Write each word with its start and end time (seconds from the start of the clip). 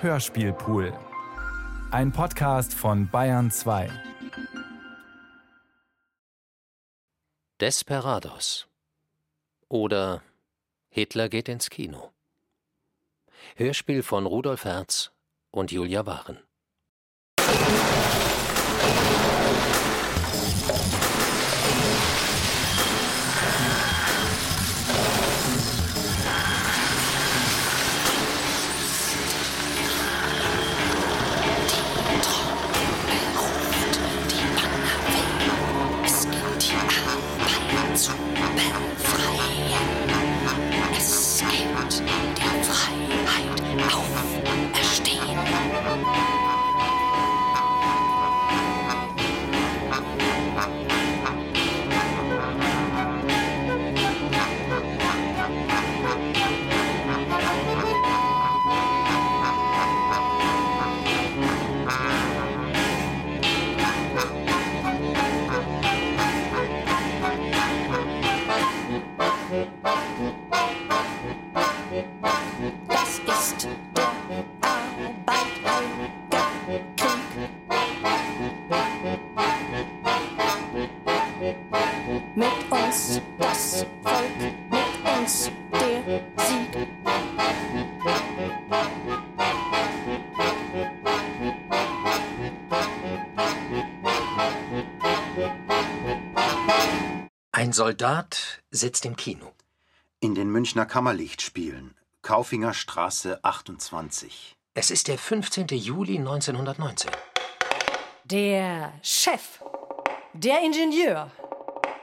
Hörspielpool. 0.00 0.96
Ein 1.90 2.12
Podcast 2.12 2.72
von 2.72 3.10
Bayern 3.10 3.50
2. 3.50 3.90
Desperados. 7.60 8.68
Oder 9.68 10.22
Hitler 10.88 11.28
geht 11.28 11.48
ins 11.48 11.68
Kino. 11.68 12.12
Hörspiel 13.56 14.04
von 14.04 14.26
Rudolf 14.26 14.64
Herz 14.64 15.10
und 15.50 15.72
Julia 15.72 16.06
Waren. 16.06 16.38
Ein 97.52 97.72
Soldat 97.72 98.62
sitzt 98.70 99.04
im 99.04 99.16
Kino. 99.16 99.52
In 100.20 100.36
den 100.36 100.48
Münchner 100.48 100.86
Kammerlichtspielen. 100.86 101.96
Kaufinger 102.22 102.72
Straße 102.72 103.42
28. 103.42 104.56
Es 104.74 104.92
ist 104.92 105.08
der 105.08 105.18
15. 105.18 105.66
Juli 105.70 106.18
1919. 106.18 107.10
Der 108.24 108.92
Chef, 109.02 109.62
der 110.34 110.60
Ingenieur, 110.62 111.32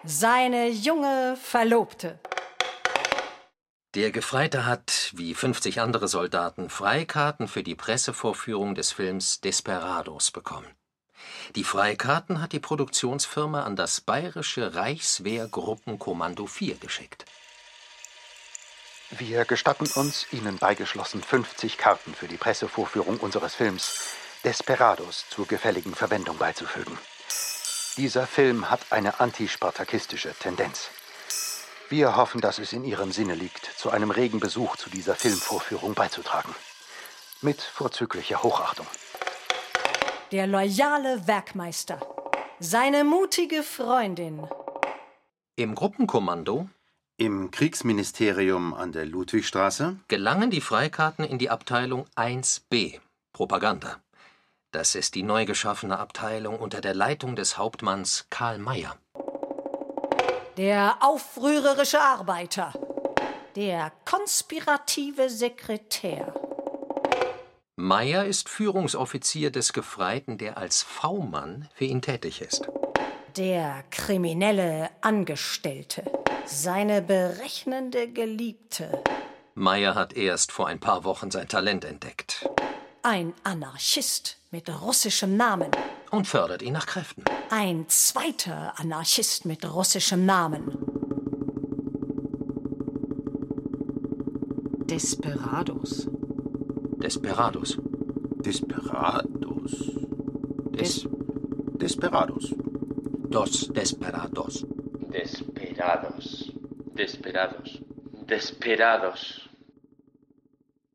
seine 0.03 0.67
junge 0.67 1.37
Verlobte. 1.41 2.19
Der 3.95 4.11
Gefreite 4.11 4.65
hat, 4.65 5.11
wie 5.13 5.33
50 5.33 5.79
andere 5.79 6.09
Soldaten, 6.09 6.69
Freikarten 6.69 7.47
für 7.47 7.63
die 7.63 7.75
Pressevorführung 7.75 8.75
des 8.75 8.91
Films 8.91 9.39
Desperados 9.39 10.31
bekommen. 10.31 10.67
Die 11.55 11.63
Freikarten 11.63 12.41
hat 12.41 12.51
die 12.51 12.59
Produktionsfirma 12.59 13.63
an 13.63 13.77
das 13.77 14.01
Bayerische 14.01 14.75
Reichswehrgruppenkommando 14.75 16.45
4 16.45 16.75
geschickt. 16.75 17.23
Wir 19.11 19.45
gestatten 19.45 19.87
uns, 19.95 20.25
Ihnen 20.33 20.57
beigeschlossen 20.57 21.23
50 21.23 21.77
Karten 21.77 22.13
für 22.13 22.27
die 22.27 22.35
Pressevorführung 22.35 23.17
unseres 23.19 23.55
Films 23.55 24.09
Desperados 24.43 25.23
zur 25.29 25.47
gefälligen 25.47 25.95
Verwendung 25.95 26.37
beizufügen. 26.37 26.97
Dieser 27.95 28.27
Film 28.27 28.69
hat 28.69 28.91
eine 28.91 29.21
antispartakistische 29.21 30.33
Tendenz. 30.37 30.89
Wir 31.89 32.15
hoffen, 32.15 32.41
dass 32.41 32.57
es 32.57 32.73
in 32.73 32.83
Ihrem 32.83 33.11
Sinne 33.11 33.35
liegt, 33.35 33.65
zu 33.65 33.91
einem 33.91 34.09
regen 34.09 34.39
Besuch 34.39 34.75
zu 34.75 34.89
dieser 34.89 35.13
Filmvorführung 35.13 35.93
beizutragen. 35.93 36.53
Mit 37.41 37.61
vorzüglicher 37.61 38.41
Hochachtung. 38.41 38.87
Der 40.31 40.47
loyale 40.47 41.27
Werkmeister, 41.27 41.99
seine 42.59 43.03
mutige 43.03 43.61
Freundin. 43.61 44.47
Im 45.55 45.75
Gruppenkommando 45.75 46.67
Im 47.17 47.51
Kriegsministerium 47.51 48.73
an 48.73 48.91
der 48.91 49.05
Ludwigstraße. 49.05 49.97
gelangen 50.07 50.49
die 50.49 50.61
Freikarten 50.61 51.23
in 51.23 51.37
die 51.37 51.51
Abteilung 51.51 52.07
1b 52.15 52.99
Propaganda. 53.31 54.01
Das 54.71 54.95
ist 54.95 55.13
die 55.13 55.23
neu 55.23 55.45
geschaffene 55.45 55.99
Abteilung 55.99 56.57
unter 56.59 56.81
der 56.81 56.95
Leitung 56.95 57.35
des 57.35 57.59
Hauptmanns 57.59 58.25
Karl 58.31 58.57
Mayer. 58.57 58.97
Der 60.57 60.97
aufrührerische 61.01 61.99
Arbeiter. 61.99 62.73
Der 63.55 63.91
konspirative 64.05 65.29
Sekretär. 65.29 66.33
Mayer 67.75 68.25
ist 68.25 68.47
Führungsoffizier 68.49 69.51
des 69.51 69.73
Gefreiten, 69.73 70.37
der 70.37 70.57
als 70.57 70.81
V-Mann 70.81 71.67
für 71.75 71.85
ihn 71.85 72.01
tätig 72.01 72.41
ist. 72.41 72.67
Der 73.35 73.83
kriminelle 73.91 74.89
Angestellte. 75.01 76.03
Seine 76.45 77.01
berechnende 77.01 78.07
Geliebte. 78.07 79.03
Mayer 79.55 79.95
hat 79.95 80.13
erst 80.13 80.51
vor 80.51 80.67
ein 80.67 80.79
paar 80.79 81.03
Wochen 81.03 81.31
sein 81.31 81.47
Talent 81.47 81.85
entdeckt 81.85 82.47
Ein 83.03 83.33
Anarchist 83.43 84.37
mit 84.51 84.69
russischem 84.69 85.35
Namen. 85.37 85.71
und 86.11 86.27
fördert 86.27 86.61
ihn 86.61 86.73
nach 86.73 86.85
Kräften. 86.85 87.23
Ein 87.49 87.87
zweiter 87.89 88.79
Anarchist 88.79 89.45
mit 89.45 89.63
russischem 89.65 90.25
Namen. 90.25 90.77
Desperados. 94.85 96.07
Desperados. 96.97 97.77
Desperados. 98.37 99.71
Des, 100.71 101.07
Desperados. 101.75 102.53
dos 103.29 103.67
Desperados. 103.73 104.65
Desperados. 105.11 106.51
Desperados. 106.95 107.81
Desperados. 108.27 109.49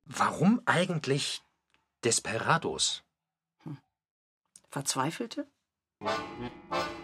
Warum 0.06 0.60
eigentlich 0.66 1.42
Desperados? 2.02 3.02
Verzweifelte? 4.70 5.46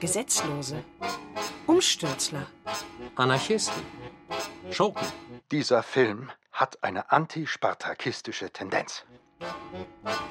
Gesetzlose? 0.01 0.85
Umstürzler? 1.67 2.47
Anarchisten? 3.15 3.83
Schurken? 4.71 5.07
Dieser 5.51 5.83
Film 5.83 6.31
hat 6.53 6.83
eine 6.83 7.11
antispartakistische 7.11 8.51
Tendenz. 8.51 9.05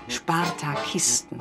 Spartakisten? 0.08 1.40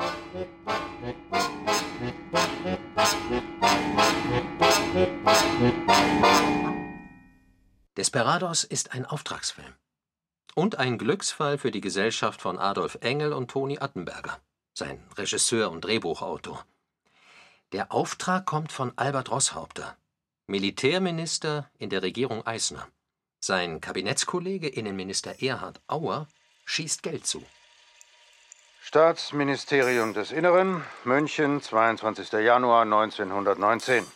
Desperados 7.97 8.65
ist 8.65 8.93
ein 8.93 9.05
Auftragsfilm. 9.07 9.75
Und 10.55 10.79
ein 10.79 10.99
Glücksfall 10.99 11.59
für 11.59 11.71
die 11.71 11.81
Gesellschaft 11.81 12.41
von 12.41 12.59
Adolf 12.59 12.99
Engel 13.01 13.33
und 13.33 13.51
Toni 13.51 13.79
Attenberger, 13.79 14.41
sein 14.73 15.03
Regisseur 15.17 15.71
und 15.71 15.85
Drehbuchautor. 15.85 16.65
Der 17.75 17.91
Auftrag 17.91 18.47
kommt 18.47 18.71
von 18.71 18.93
Albert 18.95 19.33
Rosshaupter, 19.33 19.97
Militärminister 20.47 21.69
in 21.77 21.91
der 21.91 22.05
Regierung 22.05 22.47
Eisner. 22.47 22.87
Sein 23.41 23.81
Kabinettskollege 23.81 24.69
Innenminister 24.69 25.43
Erhard 25.43 25.81
Auer 25.89 26.29
schießt 26.67 27.03
Geld 27.03 27.27
zu. 27.27 27.45
Staatsministerium 28.81 30.15
des 30.15 30.31
Inneren, 30.31 30.85
München, 31.03 31.61
22. 31.61 32.31
Januar 32.35 32.83
1919. 32.83 34.07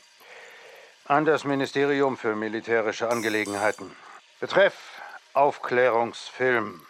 An 1.07 1.25
das 1.25 1.43
Ministerium 1.43 2.17
für 2.17 2.37
militärische 2.37 3.11
Angelegenheiten. 3.11 3.91
Betreff 4.39 5.03
Aufklärungsfilm. 5.33 6.87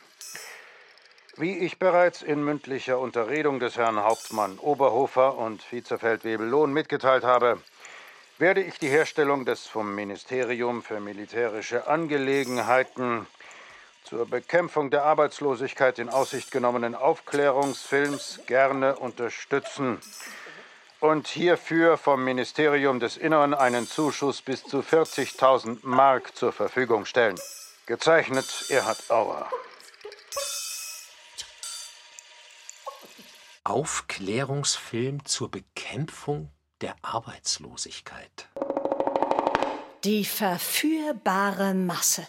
Wie 1.41 1.57
ich 1.57 1.79
bereits 1.79 2.23
in 2.23 2.43
mündlicher 2.43 2.99
Unterredung 2.99 3.61
des 3.61 3.77
Herrn 3.77 4.03
Hauptmann 4.03 4.59
Oberhofer 4.59 5.39
und 5.39 5.63
Vizefeldwebel 5.71 6.45
Lohn 6.45 6.73
mitgeteilt 6.73 7.23
habe, 7.23 7.63
werde 8.39 8.61
ich 8.61 8.81
die 8.81 8.89
Herstellung 8.89 9.45
des 9.45 9.69
vom 9.69 9.95
Ministerium 9.95 10.83
für 10.83 10.99
militärische 10.99 11.87
Angelegenheiten 11.87 13.29
zur 14.03 14.27
Bekämpfung 14.27 14.91
der 14.91 15.05
Arbeitslosigkeit 15.05 16.01
in 16.01 16.09
Aussicht 16.09 16.51
genommenen 16.51 16.97
Aufklärungsfilms 16.97 18.41
gerne 18.49 18.97
unterstützen 18.97 20.01
und 20.99 21.29
hierfür 21.29 21.99
vom 21.99 22.25
Ministerium 22.25 22.99
des 22.99 23.17
Innern 23.17 23.55
einen 23.55 23.87
Zuschuss 23.87 24.43
bis 24.43 24.65
zu 24.65 24.81
40.000 24.81 25.79
Mark 25.83 26.35
zur 26.37 26.51
Verfügung 26.51 27.05
stellen. 27.05 27.39
Gezeichnet 27.87 28.65
Erhard 28.71 29.09
Auer. 29.09 29.49
Aufklärungsfilm 33.69 35.27
zur 35.27 35.51
Bekämpfung 35.51 36.51
der 36.81 36.95
Arbeitslosigkeit. 37.03 38.49
Die 40.05 40.25
verführbare 40.25 41.75
Masse. 41.75 42.27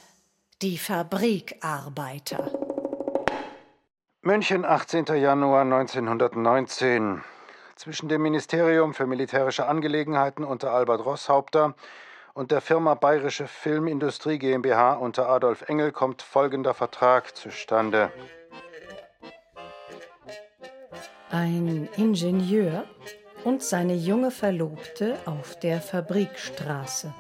Die 0.62 0.78
Fabrikarbeiter. 0.78 2.52
München, 4.22 4.66
18. 4.66 5.06
Januar 5.16 5.62
1919. 5.62 7.24
Zwischen 7.78 8.10
dem 8.10 8.22
Ministerium 8.22 8.94
für 8.94 9.08
militärische 9.08 9.66
Angelegenheiten 9.66 10.44
unter 10.44 10.74
Albert 10.74 11.06
Rosshaupter 11.06 11.74
und 12.34 12.52
der 12.52 12.60
Firma 12.60 12.96
Bayerische 12.96 13.48
Filmindustrie 13.48 14.40
GmbH 14.40 14.96
unter 14.96 15.30
Adolf 15.30 15.62
Engel 15.70 15.94
kommt 15.94 16.22
folgender 16.22 16.74
Vertrag 16.74 17.34
zustande. 17.38 18.12
Ein 21.32 21.88
Ingenieur 21.96 22.86
und 23.44 23.62
seine 23.62 23.94
junge 23.94 24.32
Verlobte 24.32 25.16
auf 25.26 25.60
der 25.60 25.80
Fabrikstraße. 25.80 27.14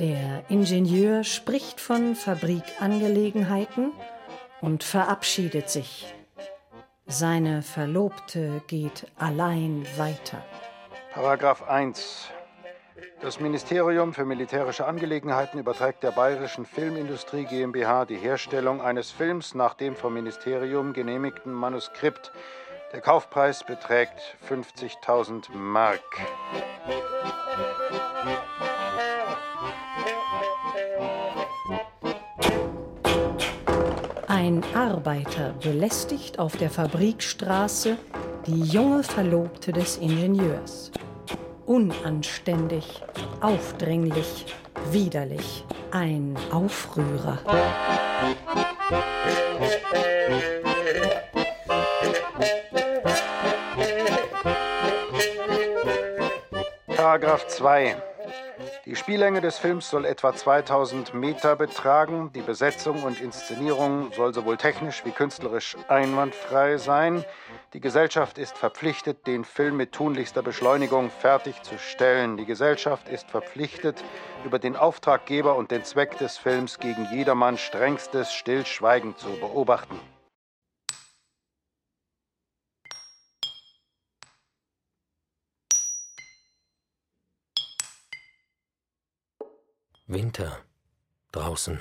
Der 0.00 0.42
Ingenieur 0.48 1.22
spricht 1.22 1.80
von 1.80 2.16
Fabrikangelegenheiten 2.16 3.92
und 4.60 4.82
verabschiedet 4.82 5.70
sich. 5.70 6.12
Seine 7.06 7.62
Verlobte 7.62 8.60
geht 8.66 9.06
allein 9.16 9.86
weiter. 9.96 10.44
Paragraph 11.12 11.62
1. 11.62 12.30
Das 13.22 13.40
Ministerium 13.40 14.12
für 14.12 14.24
militärische 14.24 14.86
Angelegenheiten 14.86 15.58
überträgt 15.58 16.02
der 16.02 16.10
Bayerischen 16.10 16.66
Filmindustrie 16.66 17.44
GmbH 17.44 18.04
die 18.04 18.16
Herstellung 18.16 18.82
eines 18.82 19.10
Films 19.10 19.54
nach 19.54 19.74
dem 19.74 19.96
vom 19.96 20.14
Ministerium 20.14 20.92
genehmigten 20.92 21.52
Manuskript. 21.52 22.30
Der 22.92 23.00
Kaufpreis 23.00 23.64
beträgt 23.64 24.36
50.000 24.48 25.52
Mark. 25.54 26.00
Ein 34.28 34.62
Arbeiter 34.74 35.54
belästigt 35.62 36.38
auf 36.38 36.56
der 36.56 36.70
Fabrikstraße 36.70 37.96
die 38.46 38.60
junge 38.60 39.02
Verlobte 39.02 39.72
des 39.72 39.96
Ingenieurs. 39.96 40.92
Unanständig, 41.66 43.02
aufdringlich, 43.40 44.46
widerlich. 44.92 45.64
Ein 45.90 46.36
Aufrührer. 46.52 47.38
Paragraph 56.94 57.48
2. 57.48 57.96
Die 58.86 58.94
Spiellänge 58.94 59.40
des 59.40 59.58
Films 59.58 59.90
soll 59.90 60.04
etwa 60.04 60.32
2000 60.32 61.12
Meter 61.12 61.56
betragen. 61.56 62.30
Die 62.36 62.40
Besetzung 62.40 63.02
und 63.02 63.20
Inszenierung 63.20 64.12
soll 64.12 64.32
sowohl 64.32 64.56
technisch 64.58 65.04
wie 65.04 65.10
künstlerisch 65.10 65.76
einwandfrei 65.88 66.76
sein. 66.76 67.24
Die 67.72 67.80
Gesellschaft 67.80 68.38
ist 68.38 68.56
verpflichtet, 68.56 69.26
den 69.26 69.44
Film 69.44 69.76
mit 69.76 69.90
tunlichster 69.90 70.40
Beschleunigung 70.40 71.10
fertigzustellen. 71.10 72.36
Die 72.36 72.46
Gesellschaft 72.46 73.08
ist 73.08 73.28
verpflichtet, 73.28 74.04
über 74.44 74.60
den 74.60 74.76
Auftraggeber 74.76 75.56
und 75.56 75.72
den 75.72 75.82
Zweck 75.82 76.16
des 76.18 76.38
Films 76.38 76.78
gegen 76.78 77.08
jedermann 77.10 77.58
strengstes 77.58 78.32
Stillschweigen 78.32 79.16
zu 79.16 79.30
beobachten. 79.40 79.98
Winter. 90.08 90.64
Draußen. 91.32 91.80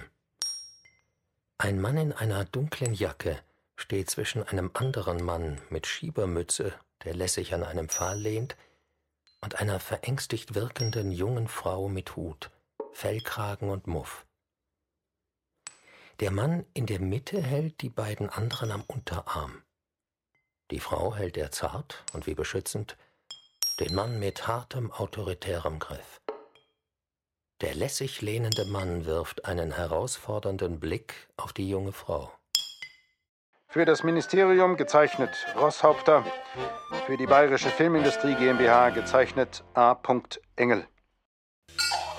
Ein 1.60 1.80
Mann 1.80 1.96
in 1.96 2.12
einer 2.12 2.44
dunklen 2.44 2.96
Jacke 2.96 3.40
steht 3.76 4.10
zwischen 4.10 4.42
einem 4.42 4.72
anderen 4.74 5.24
Mann 5.24 5.62
mit 5.70 5.86
Schiebermütze, 5.86 6.74
der 7.04 7.14
lässig 7.14 7.54
an 7.54 7.64
einem 7.64 7.88
Pfahl 7.88 8.18
lehnt, 8.18 8.58
und 9.42 9.60
einer 9.60 9.80
verängstigt 9.80 10.56
wirkenden 10.56 11.12
jungen 11.12 11.48
Frau 11.48 11.88
mit 11.88 12.16
Hut, 12.16 12.50
Fellkragen 12.94 13.70
und 13.70 13.86
Muff. 13.86 14.26
Der 16.20 16.32
Mann 16.32 16.66
in 16.74 16.88
der 16.88 17.00
Mitte 17.00 17.40
hält 17.40 17.82
die 17.82 17.90
beiden 17.90 18.28
anderen 18.32 18.72
am 18.72 18.84
Unterarm. 18.88 19.62
Die 20.72 20.80
Frau 20.80 21.14
hält 21.14 21.38
er 21.38 21.52
zart 21.52 22.04
und 22.14 22.26
wie 22.26 22.34
beschützend, 22.34 22.98
den 23.80 23.94
Mann 23.94 24.18
mit 24.18 24.48
hartem, 24.48 24.92
autoritärem 24.92 25.78
Griff. 25.78 26.25
Der 27.66 27.74
lässig 27.74 28.22
lehnende 28.22 28.64
Mann 28.66 29.08
wirft 29.08 29.46
einen 29.46 29.72
herausfordernden 29.72 30.80
Blick 30.80 31.16
auf 31.36 31.52
die 31.52 31.68
junge 31.68 31.94
Frau. 31.94 32.32
Für 33.68 33.86
das 33.86 34.04
Ministerium 34.04 34.78
gezeichnet 34.78 35.32
Rosshaupter, 35.60 36.24
für 37.08 37.18
die 37.18 37.26
Bayerische 37.26 37.70
Filmindustrie 37.70 38.36
GmbH 38.36 38.92
gezeichnet 38.92 39.64
A. 39.74 39.98
Engel. 40.56 40.86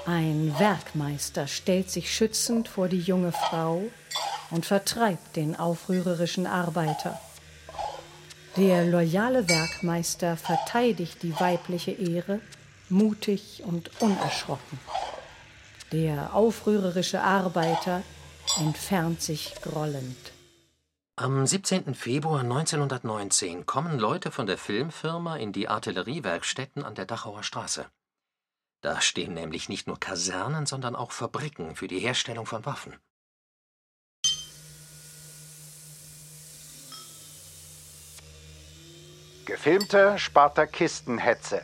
Ein 0.04 0.52
Werkmeister 0.58 1.46
stellt 1.46 1.93
sich 1.93 2.12
schützend 2.12 2.66
vor 2.66 2.88
die 2.88 2.98
junge 2.98 3.31
Frau 3.31 3.82
und 4.50 4.66
vertreibt 4.66 5.37
den 5.37 5.54
aufrührerischen 5.54 6.48
Arbeiter. 6.48 7.20
Der 8.56 8.84
loyale 8.84 9.48
Werkmeister 9.48 10.37
verteidigt 10.37 11.22
die 11.22 11.38
weibliche 11.38 11.93
Ehre 11.93 12.40
mutig 12.88 13.62
und 13.64 13.90
unerschrocken. 14.00 14.81
Der 15.93 16.35
aufrührerische 16.35 17.23
Arbeiter 17.23 18.03
entfernt 18.59 19.23
sich 19.23 19.55
grollend. 19.62 20.33
Am 21.15 21.47
17. 21.47 21.94
Februar 21.94 22.41
1919 22.41 23.67
kommen 23.67 23.99
Leute 23.99 24.31
von 24.31 24.46
der 24.46 24.58
Filmfirma 24.58 25.37
in 25.37 25.53
die 25.53 25.69
Artilleriewerkstätten 25.69 26.84
an 26.84 26.94
der 26.94 27.06
Dachauer 27.06 27.43
Straße. 27.43 27.87
Da 28.82 29.01
stehen 29.01 29.32
nämlich 29.32 29.69
nicht 29.69 29.87
nur 29.87 29.99
Kasernen, 29.99 30.67
sondern 30.67 30.94
auch 30.94 31.13
Fabriken 31.13 31.77
für 31.77 31.89
die 31.89 32.01
Herstellung 32.01 32.46
von 32.46 32.67
Waffen. 32.67 32.96
Gefilmte 39.46 40.19
Spartakistenhetze. 40.19 41.63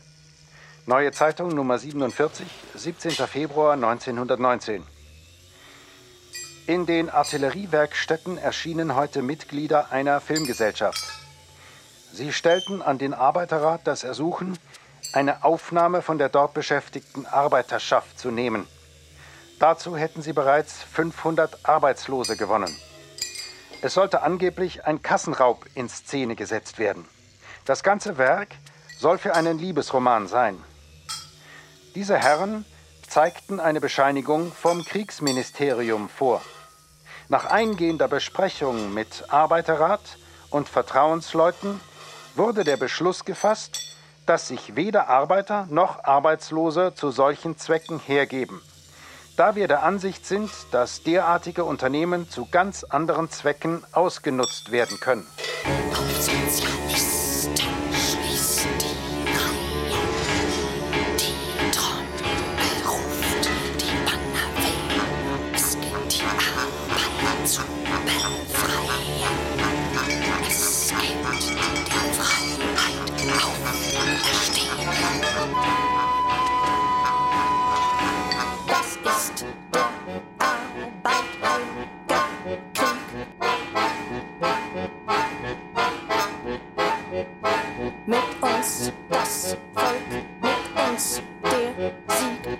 Neue 0.85 1.13
Zeitung 1.13 1.51
Nummer 1.55 1.79
47, 1.79 2.45
17. 2.75 3.13
Februar 3.29 3.75
1919. 3.75 4.83
In 6.67 6.87
den 6.87 7.09
Artilleriewerkstätten 7.09 8.37
erschienen 8.37 8.97
heute 8.97 9.23
Mitglieder 9.23 9.93
einer 9.93 10.21
Filmgesellschaft. 10.21 11.05
Sie 12.13 12.33
stellten 12.33 12.83
an 12.83 12.99
den 12.99 13.15
Arbeiterrat 13.15 13.83
das 13.85 14.03
Ersuchen, 14.03 14.59
eine 15.13 15.45
Aufnahme 15.45 16.03
von 16.03 16.19
der 16.19 16.29
dort 16.29 16.53
beschäftigten 16.53 17.27
Arbeiterschaft 17.27 18.19
zu 18.19 18.33
nehmen. 18.33 18.67
Dazu 19.61 19.97
hätten 19.97 20.21
sie 20.21 20.33
bereits 20.33 20.83
500 20.83 21.65
Arbeitslose 21.65 22.37
gewonnen. 22.37 22.77
Es 23.83 23.95
sollte 23.95 24.23
angeblich 24.23 24.85
ein 24.85 25.01
Kassenraub 25.01 25.65
in 25.77 25.89
Szene 25.89 26.35
gesetzt 26.35 26.81
werden. 26.81 27.05
Das 27.67 27.85
ganze 27.85 28.19
Werk 28.19 28.57
soll 28.99 29.19
für 29.19 29.37
einen 29.37 29.61
Liebesroman 29.61 30.27
sein. 30.27 30.59
Diese 31.95 32.17
Herren 32.17 32.65
zeigten 33.07 33.61
eine 33.61 33.81
Bescheinigung 33.81 34.51
vom 34.53 34.83
Kriegsministerium 34.83 36.09
vor. 36.09 36.41
Nach 37.29 37.45
eingehender 37.45 38.09
Besprechung 38.09 38.95
mit 38.95 39.25
Arbeiterrat 39.29 40.01
und 40.49 40.71
Vertrauensleuten 40.71 41.81
wurde 42.35 42.65
der 42.65 42.79
Beschluss 42.79 43.27
gefasst, 43.27 43.97
dass 44.25 44.49
sich 44.49 44.75
weder 44.75 45.09
Arbeiter 45.09 45.67
noch 45.69 46.05
Arbeitslose 46.05 46.95
zu 46.95 47.11
solchen 47.11 47.59
Zwecken 47.59 47.99
hergeben, 47.99 48.63
da 49.37 49.55
wir 49.55 49.69
der 49.69 49.83
Ansicht 49.83 50.25
sind, 50.25 50.51
dass 50.71 51.03
derartige 51.03 51.65
Unternehmen 51.65 52.31
zu 52.31 52.49
ganz 52.51 52.85
anderen 52.85 53.29
Zwecken 53.31 53.85
ausgenutzt 53.93 54.73
werden 54.73 54.99
können. 54.99 55.27
Mit 55.67 57.12
das 89.09 89.57
Volk, 89.75 90.09
mit 90.41 90.91
uns 90.91 91.23
der 91.43 91.93
Sieg. 92.09 92.59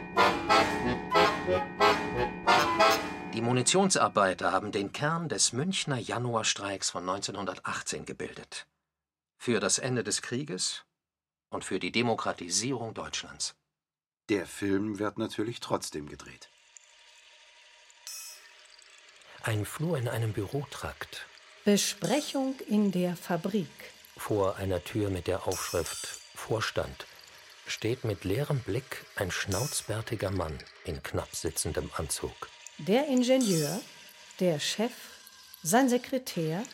Die 3.35 3.41
Munitionsarbeiter 3.41 4.53
haben 4.53 4.71
den 4.73 4.93
Kern 4.93 5.29
des 5.29 5.53
Münchner 5.53 5.99
Januarstreiks 5.99 6.91
von 6.91 7.09
1918 7.09 8.05
gebildet. 8.05 8.67
Für 9.37 9.59
das 9.59 9.79
Ende 9.79 10.05
des 10.05 10.23
Krieges 10.23 10.85
und 11.51 11.65
für 11.65 11.81
die 11.81 11.91
Demokratisierung 11.91 12.95
Deutschlands. 12.95 13.55
Der 14.29 14.47
Film 14.47 14.99
wird 15.01 15.19
natürlich 15.19 15.61
trotzdem 15.61 16.09
gedreht. 16.09 16.51
Ein 19.43 19.65
Flur 19.65 19.99
in 19.99 20.09
einem 20.09 20.33
Bürotrakt. 20.33 21.27
Besprechung 21.65 22.55
in 22.69 22.93
der 22.93 23.17
Fabrik. 23.17 23.67
Vor 24.17 24.57
einer 24.57 24.85
Tür 24.85 25.11
mit 25.11 25.27
der 25.27 25.49
Aufschrift 25.49 26.22
Vorstand 26.47 27.07
steht 27.69 28.03
mit 28.03 28.25
leerem 28.25 28.59
Blick 28.59 29.05
ein 29.15 29.31
schnauzbärtiger 29.31 30.33
Mann 30.33 30.59
in 30.85 31.01
knapp 31.01 31.35
sitzendem 31.37 31.89
Anzug. 31.97 32.49
Der 32.79 33.07
Ingenieur, 33.07 33.81
der 34.41 34.59
Chef, 34.59 34.93
sein 35.63 35.89
Sekretär, 35.89 36.65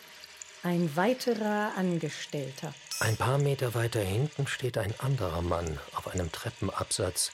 ein 0.62 0.96
weiterer 0.96 1.74
Angestellter. 1.76 2.72
Ein 3.00 3.18
paar 3.18 3.36
Meter 3.36 3.74
weiter 3.74 4.00
hinten 4.00 4.46
steht 4.46 4.78
ein 4.78 4.98
anderer 5.00 5.42
Mann 5.42 5.78
auf 5.94 6.08
einem 6.08 6.32
Treppenabsatz 6.32 7.30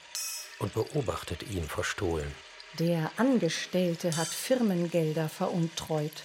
und 0.59 0.73
beobachtet 0.73 1.43
ihn 1.49 1.67
verstohlen. 1.69 2.35
Der 2.79 3.11
Angestellte 3.15 4.17
hat 4.17 4.27
Firmengelder 4.27 5.29
veruntreut. 5.29 6.23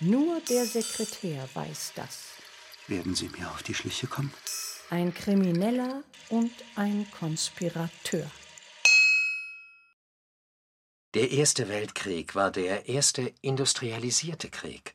Nur 0.00 0.40
der 0.50 0.66
Sekretär 0.66 1.48
weiß 1.54 1.92
das. 1.94 2.24
Werden 2.88 3.14
Sie 3.14 3.28
mir 3.28 3.48
auf 3.52 3.62
die 3.62 3.74
Schliche 3.74 4.08
kommen? 4.08 4.34
Ein 4.92 5.14
Krimineller 5.14 6.04
und 6.28 6.52
ein 6.76 7.10
Konspirateur. 7.12 8.30
Der 11.14 11.30
Erste 11.30 11.70
Weltkrieg 11.70 12.34
war 12.34 12.50
der 12.50 12.90
erste 12.90 13.32
industrialisierte 13.40 14.50
Krieg. 14.50 14.94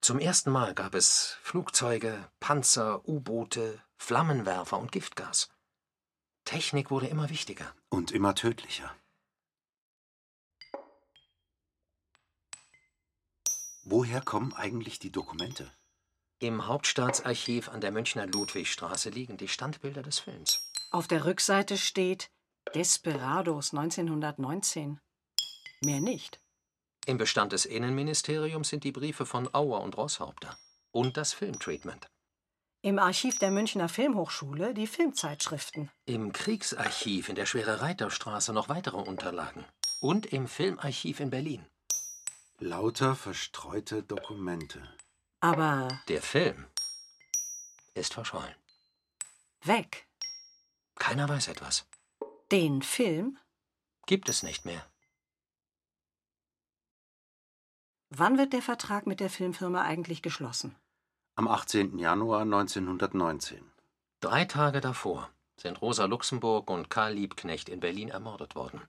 Zum 0.00 0.20
ersten 0.20 0.52
Mal 0.52 0.74
gab 0.74 0.94
es 0.94 1.38
Flugzeuge, 1.42 2.30
Panzer, 2.38 3.02
U-Boote, 3.08 3.82
Flammenwerfer 3.96 4.78
und 4.78 4.92
Giftgas. 4.92 5.50
Technik 6.44 6.92
wurde 6.92 7.08
immer 7.08 7.28
wichtiger. 7.28 7.74
Und 7.88 8.12
immer 8.12 8.36
tödlicher. 8.36 8.94
Woher 13.82 14.20
kommen 14.20 14.52
eigentlich 14.52 15.00
die 15.00 15.10
Dokumente? 15.10 15.68
Im 16.38 16.66
Hauptstaatsarchiv 16.66 17.70
an 17.70 17.80
der 17.80 17.92
Münchner 17.92 18.26
Ludwigstraße 18.26 19.08
liegen 19.08 19.38
die 19.38 19.48
Standbilder 19.48 20.02
des 20.02 20.18
Films. 20.18 20.70
Auf 20.90 21.08
der 21.08 21.24
Rückseite 21.24 21.78
steht 21.78 22.28
Desperados 22.74 23.72
1919. 23.72 25.00
Mehr 25.82 26.00
nicht. 26.00 26.38
Im 27.06 27.16
Bestand 27.16 27.52
des 27.52 27.64
Innenministeriums 27.64 28.68
sind 28.68 28.84
die 28.84 28.92
Briefe 28.92 29.24
von 29.24 29.48
Auer 29.54 29.80
und 29.80 29.96
Rosshaupter 29.96 30.58
und 30.90 31.16
das 31.16 31.32
Filmtreatment. 31.32 32.06
Im 32.82 32.98
Archiv 32.98 33.38
der 33.38 33.50
Münchner 33.50 33.88
Filmhochschule 33.88 34.74
die 34.74 34.86
Filmzeitschriften. 34.86 35.90
Im 36.04 36.32
Kriegsarchiv 36.32 37.30
in 37.30 37.34
der 37.36 37.46
Schwere 37.46 37.80
Reiterstraße 37.80 38.52
noch 38.52 38.68
weitere 38.68 38.98
Unterlagen. 38.98 39.64
Und 40.00 40.26
im 40.26 40.48
Filmarchiv 40.48 41.20
in 41.20 41.30
Berlin. 41.30 41.64
Lauter 42.58 43.14
verstreute 43.14 44.02
Dokumente. 44.02 44.86
Aber 45.40 45.88
Der 46.08 46.22
Film 46.22 46.66
ist 47.94 48.14
verschollen. 48.14 48.54
weg. 49.62 50.06
Keiner 50.96 51.28
weiß 51.28 51.48
etwas. 51.48 51.86
Den 52.50 52.82
Film? 52.82 53.38
Gibt 54.06 54.28
es 54.28 54.42
nicht 54.42 54.64
mehr. 54.64 54.86
Wann 58.10 58.38
wird 58.38 58.52
der 58.52 58.62
Vertrag 58.62 59.06
mit 59.06 59.20
der 59.20 59.30
Filmfirma 59.30 59.82
eigentlich 59.82 60.22
geschlossen? 60.22 60.74
Am 61.34 61.48
18. 61.48 61.98
Januar 61.98 62.42
1919. 62.42 63.70
Drei 64.20 64.44
Tage 64.44 64.80
davor 64.80 65.30
sind 65.56 65.80
Rosa 65.82 66.04
Luxemburg 66.06 66.70
und 66.70 66.88
Karl 66.88 67.12
Liebknecht 67.14 67.68
in 67.68 67.80
Berlin 67.80 68.08
ermordet 68.08 68.54
worden. 68.54 68.80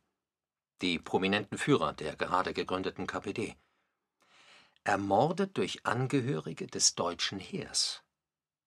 Die 0.81 0.99
prominenten 0.99 1.57
Führer 1.57 1.93
der 1.93 2.15
gerade 2.15 2.53
gegründeten 2.53 3.07
KPD. 3.07 3.57
Ermordet 4.87 5.57
durch 5.57 5.85
Angehörige 5.85 6.65
des 6.65 6.95
deutschen 6.95 7.39
Heers. 7.39 8.05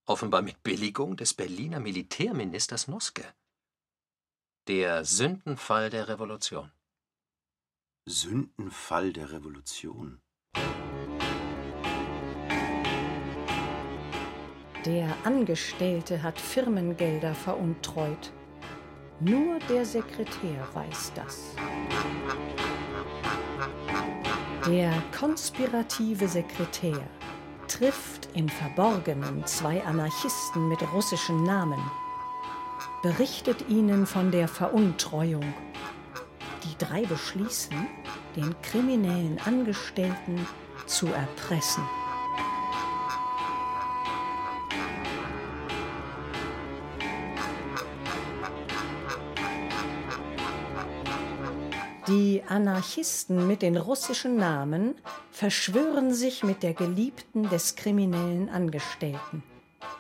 Offenbar 0.05 0.43
mit 0.43 0.63
Billigung 0.63 1.17
des 1.17 1.33
Berliner 1.33 1.81
Militärministers 1.81 2.89
Noske. 2.89 3.25
Der 4.69 5.07
Sündenfall 5.07 5.89
der 5.89 6.09
Revolution. 6.09 6.71
Sündenfall 8.05 9.15
der 9.15 9.33
Revolution. 9.33 10.21
Der 14.85 15.17
Angestellte 15.25 16.23
hat 16.23 16.39
Firmengelder 16.39 17.35
veruntreut. 17.35 18.31
Nur 19.21 19.59
der 19.71 19.87
Sekretär 19.87 20.69
weiß 20.75 21.13
das. 21.15 21.57
Der 24.67 24.93
konspirative 25.19 26.29
Sekretär 26.29 27.01
trifft 27.67 28.29
im 28.35 28.47
Verborgenen 28.47 29.47
zwei 29.47 29.83
Anarchisten 29.83 30.69
mit 30.69 30.83
russischen 30.93 31.45
Namen, 31.45 31.81
berichtet 33.03 33.71
ihnen 33.71 34.05
von 34.05 34.31
der 34.31 34.49
Veruntreuung. 34.49 35.55
Die 36.65 36.77
drei 36.77 37.07
beschließen, 37.07 37.87
den 38.37 38.55
kriminellen 38.61 39.41
Angestellten 39.47 40.47
zu 40.87 41.07
erpressen. 41.07 41.83
Anarchisten 52.51 53.47
mit 53.47 53.63
den 53.63 53.77
russischen 53.77 54.37
Namen 54.37 54.97
verschwören 55.31 56.13
sich 56.13 56.43
mit 56.43 56.65
der 56.65 56.75
Geliebten 56.75 57.49
des 57.49 57.77
kriminellen 57.77 58.49
Angestellten. 58.49 59.45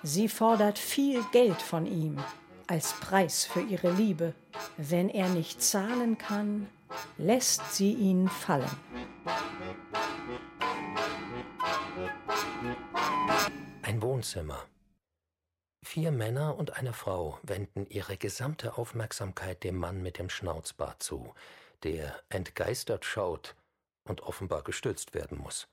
Sie 0.02 0.28
fordert 0.28 0.78
viel 0.78 1.22
Geld 1.30 1.62
von 1.62 1.86
ihm 1.86 2.18
als 2.66 2.92
Preis 2.94 3.44
für 3.44 3.60
ihre 3.60 3.92
Liebe. 3.92 4.34
Wenn 4.76 5.08
er 5.08 5.28
nicht 5.28 5.62
zahlen 5.62 6.18
kann, 6.18 6.68
lässt 7.18 7.74
sie 7.74 7.92
ihn 7.92 8.28
fallen. 8.28 8.70
Ein 13.82 14.02
Wohnzimmer. 14.02 14.66
Vier 15.82 16.10
Männer 16.12 16.56
und 16.56 16.76
eine 16.76 16.92
Frau 16.92 17.38
wenden 17.42 17.86
ihre 17.88 18.16
gesamte 18.16 18.76
Aufmerksamkeit 18.76 19.64
dem 19.64 19.76
Mann 19.76 20.02
mit 20.02 20.18
dem 20.18 20.28
Schnauzbart 20.28 21.02
zu, 21.02 21.32
der 21.82 22.22
entgeistert 22.28 23.04
schaut 23.04 23.56
und 24.04 24.22
offenbar 24.22 24.62
gestützt 24.62 25.14
werden 25.14 25.38
muss. 25.38 25.68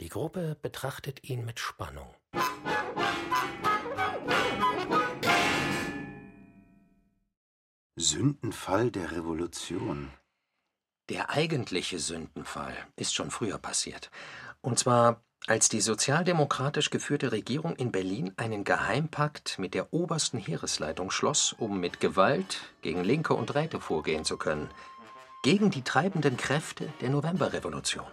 Die 0.00 0.08
Gruppe 0.08 0.56
betrachtet 0.60 1.28
ihn 1.28 1.44
mit 1.44 1.58
Spannung. 1.58 2.14
Sündenfall 7.98 8.90
der 8.90 9.12
Revolution. 9.12 10.12
Der 11.08 11.30
eigentliche 11.30 11.98
Sündenfall 11.98 12.76
ist 12.96 13.14
schon 13.14 13.30
früher 13.30 13.58
passiert. 13.58 14.10
Und 14.60 14.78
zwar, 14.78 15.24
als 15.46 15.68
die 15.68 15.80
sozialdemokratisch 15.80 16.90
geführte 16.90 17.30
Regierung 17.32 17.76
in 17.76 17.92
Berlin 17.92 18.32
einen 18.36 18.64
Geheimpakt 18.64 19.58
mit 19.58 19.74
der 19.74 19.92
obersten 19.92 20.38
Heeresleitung 20.38 21.10
schloss, 21.10 21.54
um 21.58 21.78
mit 21.78 22.00
Gewalt 22.00 22.58
gegen 22.82 23.04
Linke 23.04 23.34
und 23.34 23.54
Räte 23.54 23.80
vorgehen 23.80 24.24
zu 24.24 24.36
können. 24.36 24.68
Gegen 25.42 25.70
die 25.70 25.82
treibenden 25.82 26.36
Kräfte 26.36 26.92
der 27.00 27.10
Novemberrevolution. 27.10 28.06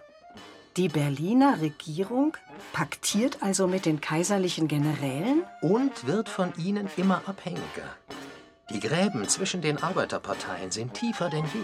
Die 0.76 0.88
Berliner 0.88 1.60
Regierung 1.60 2.36
paktiert 2.72 3.38
also 3.42 3.66
mit 3.66 3.86
den 3.86 4.00
kaiserlichen 4.00 4.66
Generälen? 4.68 5.44
Und 5.60 6.06
wird 6.06 6.28
von 6.28 6.52
ihnen 6.56 6.88
immer 6.96 7.22
abhängiger. 7.26 7.96
Die 8.70 8.80
Gräben 8.80 9.28
zwischen 9.28 9.60
den 9.60 9.82
Arbeiterparteien 9.82 10.70
sind 10.70 10.94
tiefer 10.94 11.30
denn 11.30 11.44
je. 11.44 11.60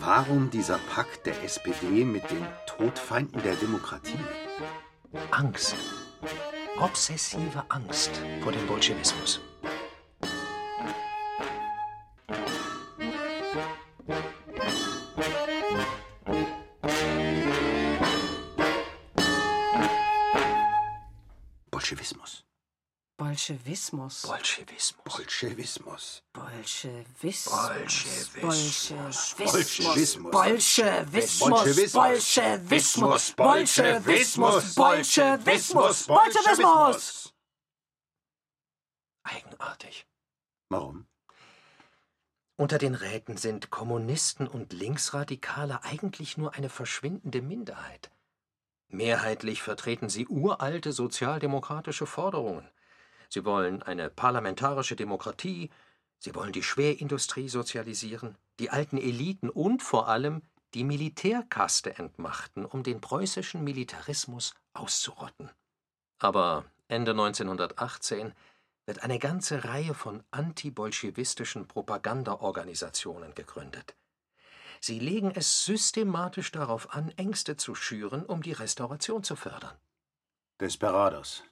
Warum 0.00 0.50
dieser 0.50 0.78
Pakt 0.94 1.26
der 1.26 1.42
SPD 1.42 2.04
mit 2.04 2.30
den 2.30 2.46
Todfeinden 2.66 3.42
der 3.42 3.56
Demokratie? 3.56 4.18
Angst. 5.30 5.74
Obsessive 6.80 7.64
Angst 7.70 8.10
vor 8.42 8.52
dem 8.52 8.66
Bolschewismus. 8.66 9.40
Bolschewismus. 23.48 24.22
Bolschewismus. 24.26 26.22
Bolschewismus. 26.34 27.48
Bolschewismus. 27.48 29.34
Bolschewismus. 29.34 30.30
Bolschewismus. 30.30 31.82
Bolschewismus. 31.82 33.34
Bolschewismus. 33.34 33.34
Bolschewismus. 33.34 34.74
Bolschewismus. 34.74 36.06
Bolschewismus. 36.06 37.32
Eigenartig. 39.22 40.06
Warum? 40.68 41.06
Unter 42.56 42.76
den 42.76 42.94
Räten 42.94 43.38
sind 43.38 43.70
Kommunisten 43.70 44.46
und 44.46 44.74
Linksradikale 44.74 45.84
eigentlich 45.84 46.36
nur 46.36 46.54
eine 46.54 46.68
verschwindende 46.68 47.40
Minderheit. 47.40 48.10
Mehrheitlich 48.88 49.62
vertreten 49.62 50.10
sie 50.10 50.26
uralte 50.26 50.92
sozialdemokratische 50.92 52.06
Forderungen. 52.06 52.68
Sie 53.28 53.44
wollen 53.44 53.82
eine 53.82 54.10
parlamentarische 54.10 54.96
Demokratie, 54.96 55.70
sie 56.18 56.34
wollen 56.34 56.52
die 56.52 56.62
Schwerindustrie 56.62 57.48
sozialisieren, 57.48 58.36
die 58.58 58.70
alten 58.70 58.98
Eliten 58.98 59.50
und 59.50 59.82
vor 59.82 60.08
allem 60.08 60.42
die 60.74 60.84
Militärkaste 60.84 61.98
entmachten, 61.98 62.64
um 62.64 62.82
den 62.82 63.00
preußischen 63.00 63.64
Militarismus 63.64 64.54
auszurotten. 64.72 65.50
Aber 66.18 66.64
Ende 66.88 67.12
1918 67.12 68.32
wird 68.86 69.02
eine 69.02 69.18
ganze 69.18 69.64
Reihe 69.64 69.94
von 69.94 70.22
antibolschewistischen 70.30 71.68
Propagandaorganisationen 71.68 73.34
gegründet. 73.34 73.94
Sie 74.80 74.98
legen 74.98 75.32
es 75.34 75.64
systematisch 75.64 76.52
darauf 76.52 76.94
an, 76.94 77.10
Ängste 77.16 77.56
zu 77.56 77.74
schüren, 77.74 78.24
um 78.24 78.42
die 78.42 78.52
Restauration 78.52 79.22
zu 79.22 79.36
fördern. 79.36 79.76
Desperados. 80.60 81.42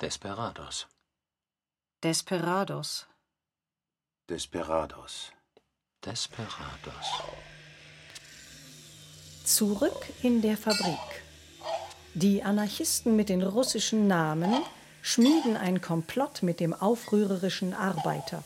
Desperados. 0.00 0.88
Desperados. 2.02 3.06
Desperados. 4.30 5.30
Desperados. 6.02 7.06
Zurück 9.44 10.06
in 10.22 10.40
der 10.40 10.56
Fabrik. 10.56 11.22
Die 12.14 12.42
Anarchisten 12.42 13.14
mit 13.14 13.28
den 13.28 13.42
russischen 13.42 14.06
Namen 14.06 14.62
schmieden 15.02 15.58
ein 15.58 15.82
Komplott 15.82 16.42
mit 16.42 16.60
dem 16.60 16.72
aufrührerischen 16.72 17.74
Arbeiter. 17.74 18.42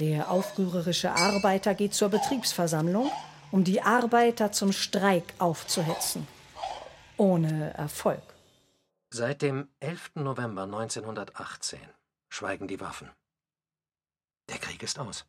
Der 0.00 0.28
aufrührerische 0.28 1.12
Arbeiter 1.12 1.74
geht 1.74 1.94
zur 1.94 2.08
Betriebsversammlung, 2.08 3.12
um 3.52 3.62
die 3.62 3.80
Arbeiter 3.80 4.50
zum 4.50 4.72
Streik 4.72 5.34
aufzuhetzen. 5.38 6.26
Ohne 7.16 7.74
Erfolg. 7.74 8.37
Seit 9.10 9.40
dem 9.40 9.68
11. 9.80 10.16
November 10.16 10.64
1918 10.64 11.80
schweigen 12.28 12.68
die 12.68 12.78
Waffen. 12.78 13.10
Der 14.50 14.58
Krieg 14.58 14.82
ist 14.82 14.98
aus. 14.98 15.24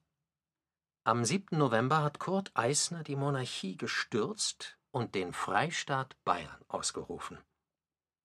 Am 1.05 1.24
7. 1.24 1.57
November 1.57 2.03
hat 2.03 2.19
Kurt 2.19 2.51
Eisner 2.55 3.03
die 3.03 3.15
Monarchie 3.15 3.77
gestürzt 3.77 4.77
und 4.91 5.15
den 5.15 5.31
Freistaat 5.31 6.17
Bayern 6.25 6.59
ausgerufen. 6.67 7.38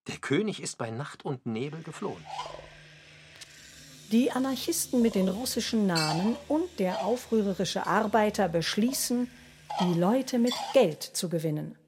Der 0.09 0.17
König 0.17 0.61
ist 0.61 0.77
bei 0.77 0.91
Nacht 0.91 1.25
und 1.25 1.47
Nebel 1.47 1.85
geflohen. 1.85 2.27
Die 4.11 4.33
Anarchisten 4.33 5.03
mit 5.03 5.15
den 5.15 5.29
russischen 5.29 5.87
Namen 5.87 6.37
und 6.49 6.81
der 6.81 7.05
aufrührerische 7.05 7.87
Arbeiter 7.87 8.49
beschließen, 8.49 9.31
die 9.81 9.95
Leute 9.95 10.41
mit 10.41 10.55
Geld 10.73 11.05
zu 11.05 11.29
gewinnen. 11.29 11.79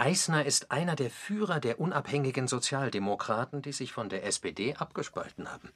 Eisner 0.00 0.46
ist 0.46 0.70
einer 0.70 0.96
der 0.96 1.10
Führer 1.10 1.60
der 1.60 1.78
unabhängigen 1.78 2.48
Sozialdemokraten, 2.48 3.60
die 3.60 3.72
sich 3.72 3.92
von 3.92 4.08
der 4.08 4.24
SPD 4.24 4.74
abgespalten 4.74 5.52
haben. 5.52 5.68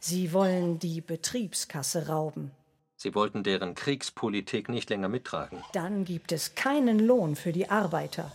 Sie 0.00 0.32
wollen 0.32 0.78
die 0.78 1.02
Betriebskasse 1.02 2.08
rauben. 2.08 2.50
Sie 2.96 3.14
wollten 3.14 3.42
deren 3.42 3.74
Kriegspolitik 3.74 4.70
nicht 4.70 4.88
länger 4.88 5.10
mittragen. 5.10 5.62
Dann 5.74 6.06
gibt 6.06 6.32
es 6.32 6.54
keinen 6.54 6.98
Lohn 6.98 7.36
für 7.36 7.52
die 7.52 7.68
Arbeiter. 7.68 8.32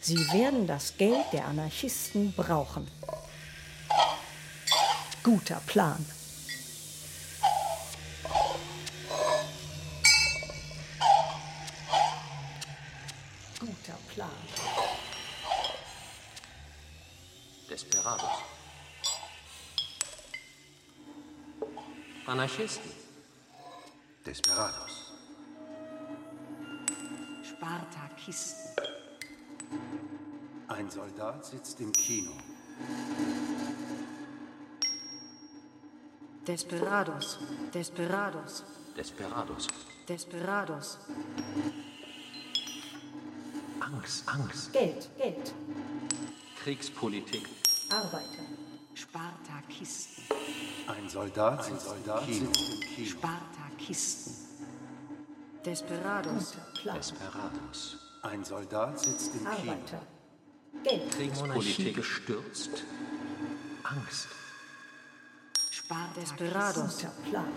Sie 0.00 0.16
werden 0.32 0.66
das 0.66 0.96
Geld 0.96 1.26
der 1.34 1.44
Anarchisten 1.44 2.32
brauchen. 2.32 2.88
Guter 5.22 5.60
Plan. 5.66 6.06
Guter 13.60 13.98
Plan. 14.14 14.33
Desperados. 17.68 18.30
Anarchisten. 22.26 22.90
Desperados. 24.24 25.12
Spartakisten. 27.42 28.74
Ein 30.68 30.90
Soldat 30.90 31.44
sitzt 31.44 31.80
im 31.80 31.92
Kino. 31.92 32.32
Desperados. 36.46 37.38
Desperados. 37.72 38.64
Desperados. 38.96 39.68
Desperados. 40.06 40.98
Angst, 44.04 44.28
Angst. 44.28 44.72
Geld, 44.74 45.08
Geld. 45.16 45.54
Kriegspolitik. 46.62 47.48
Arbeiter. 47.88 48.44
Spartakisten. 48.92 50.24
Ein 50.86 51.08
Soldat, 51.08 51.64
Ein 51.64 51.80
Soldat 51.80 52.26
sitzt 52.26 52.70
im 52.70 52.80
Kino. 52.80 53.08
Spartakisten. 53.08 54.34
Desperados. 55.64 56.52
Desperados. 56.84 57.96
Ein 58.20 58.44
Soldat 58.44 59.00
sitzt 59.00 59.32
im 59.36 59.38
Kino. 59.38 59.50
Arbeiter. 59.72 60.02
Geld. 60.82 61.10
Kriegspolitik 61.10 61.96
gestürzt. 61.96 62.84
Angst. 63.84 64.28
Desperados. 66.14 66.96
Guter 66.96 67.12
Plan. 67.30 67.52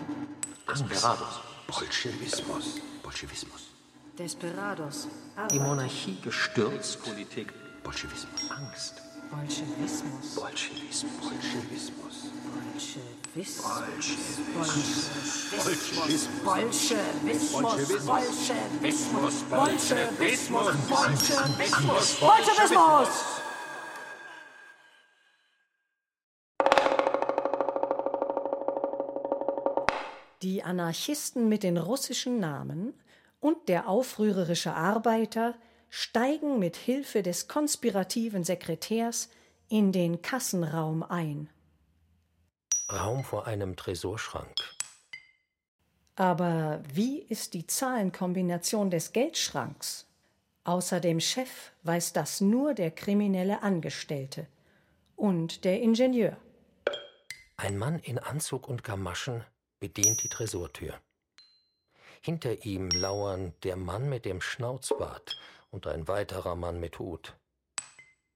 Desperados. 0.66 1.40
Bolschewismus. 1.66 2.80
Bolschewismus. 3.02 3.77
Desperados. 4.18 5.06
Die 5.52 5.60
Monarchie 5.60 6.18
gestürzt. 6.20 7.04
Politik. 7.04 7.52
Bolschewismus. 7.84 8.50
Angst. 8.50 9.00
Bolschewismus. 9.30 10.34
Bolschewismus. 10.34 11.14
Bolschewismus. 11.20 12.32
Bolschewismus. 13.34 13.62
Bolschewismus. 15.84 16.28
Bolschewismus. 16.44 17.62
Bolschewismus. 18.84 19.44
Bolschewismus. 19.50 20.64
Bolschewismus. 20.90 22.16
Bolschewismus. 22.20 23.08
Die 30.42 30.64
Anarchisten 30.64 31.48
mit 31.48 31.62
den 31.62 31.76
russischen 31.78 32.40
Namen 32.40 32.94
und 33.40 33.68
der 33.68 33.88
aufrührerische 33.88 34.74
Arbeiter 34.74 35.54
steigen 35.90 36.58
mit 36.58 36.76
Hilfe 36.76 37.22
des 37.22 37.48
konspirativen 37.48 38.44
Sekretärs 38.44 39.30
in 39.68 39.92
den 39.92 40.22
Kassenraum 40.22 41.02
ein. 41.02 41.48
Raum 42.90 43.22
vor 43.22 43.46
einem 43.46 43.76
Tresorschrank. 43.76 44.54
Aber 46.16 46.82
wie 46.92 47.20
ist 47.20 47.54
die 47.54 47.66
Zahlenkombination 47.66 48.90
des 48.90 49.12
Geldschranks? 49.12 50.06
Außer 50.64 51.00
dem 51.00 51.20
Chef 51.20 51.70
weiß 51.84 52.12
das 52.12 52.40
nur 52.40 52.74
der 52.74 52.90
kriminelle 52.90 53.62
Angestellte 53.62 54.46
und 55.16 55.64
der 55.64 55.80
Ingenieur. 55.80 56.36
Ein 57.56 57.78
Mann 57.78 57.98
in 58.00 58.18
Anzug 58.18 58.68
und 58.68 58.84
Gamaschen 58.84 59.44
bedient 59.80 60.22
die 60.22 60.28
Tresortür. 60.28 60.94
Hinter 62.22 62.64
ihm 62.64 62.90
lauern 62.90 63.54
der 63.62 63.76
Mann 63.76 64.08
mit 64.08 64.24
dem 64.24 64.40
Schnauzbart 64.40 65.36
und 65.70 65.86
ein 65.86 66.08
weiterer 66.08 66.56
Mann 66.56 66.80
mit 66.80 66.98
Hut. 66.98 67.36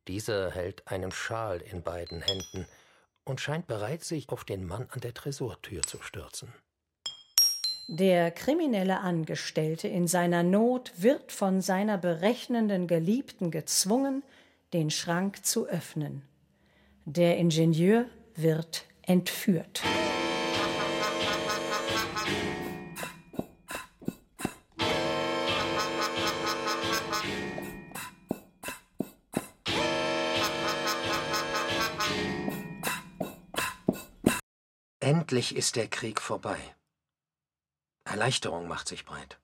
Dieser 0.09 0.51
hält 0.51 0.87
einen 0.89 1.13
Schal 1.13 1.61
in 1.61 1.83
beiden 1.83 2.23
Händen 2.23 2.67
und 3.25 3.41
scheint 3.41 3.67
bereit, 3.67 4.03
sich 4.03 4.29
auf 4.31 4.45
den 4.45 4.67
Mann 4.67 4.89
an 4.91 5.01
der 5.01 5.15
Tresortür 5.15 5.83
zu 5.83 6.03
stürzen. 6.03 6.53
Der 7.89 8.31
kriminelle 8.31 9.01
Angestellte 9.01 9.89
in 9.89 10.07
seiner 10.07 10.43
Not 10.43 10.93
wird 10.97 11.31
von 11.33 11.61
seiner 11.61 11.99
berechnenden 11.99 12.87
Geliebten 12.87 13.51
gezwungen, 13.51 14.23
den 14.73 14.91
Schrank 14.91 15.45
zu 15.45 15.67
öffnen. 15.67 16.23
Der 17.05 17.37
Ingenieur 17.37 18.07
wird 18.35 18.87
entführt. 19.03 19.83
Endlich 35.13 35.55
ist 35.55 35.77
der 35.77 35.89
Krieg 35.89 36.23
vorbei. 36.23 36.59
Erleichterung 38.05 38.67
macht 38.67 38.89
sich 38.89 39.05
breit. 39.05 39.39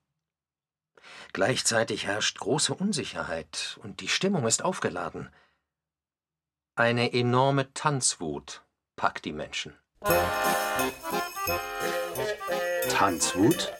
Gleichzeitig 1.31 2.07
herrscht 2.07 2.39
große 2.39 2.73
Unsicherheit 2.73 3.79
und 3.83 3.99
die 3.99 4.07
Stimmung 4.07 4.47
ist 4.47 4.63
aufgeladen. 4.63 5.31
Eine 6.73 7.13
enorme 7.13 7.71
Tanzwut 7.75 8.63
packt 8.95 9.25
die 9.25 9.31
Menschen. 9.31 9.77
Tanzwut? 12.89 13.71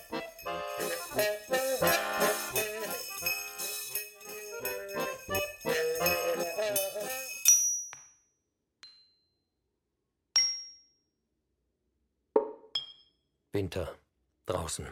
Winter. 13.70 13.94
Draußen. 14.48 14.88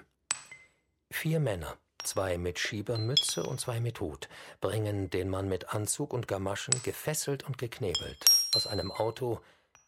Vier 1.10 1.40
Männer, 1.40 1.80
zwei 2.04 2.38
mit 2.38 2.60
Schiebermütze 2.60 3.42
und 3.42 3.60
zwei 3.60 3.80
mit 3.80 4.00
Hut, 4.02 4.30
bringen 4.62 5.10
den 5.10 5.32
Mann 5.32 5.50
mit 5.50 5.74
Anzug 5.74 6.14
und 6.14 6.28
Gamaschen, 6.28 6.80
gefesselt 6.84 7.42
und 7.42 7.58
geknebelt, 7.58 8.24
aus 8.54 8.68
einem 8.68 8.92
Auto 8.92 9.42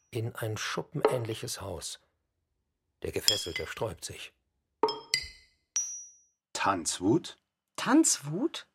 in 0.09 0.33
ein 0.33 0.57
schuppenähnliches 0.57 1.61
Haus. 1.61 1.99
Der 3.03 3.11
Gefesselte 3.11 3.67
sträubt 3.67 4.05
sich. 4.05 4.33
Tanzwut? 6.53 7.37
Tanzwut? 7.75 8.65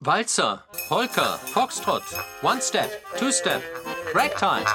Walzer, 0.00 0.66
Polka, 0.88 1.38
Foxtrot, 1.38 2.02
One 2.42 2.60
Step, 2.60 2.90
Two 3.16 3.32
Step, 3.32 3.62
Ragtime. 4.12 4.66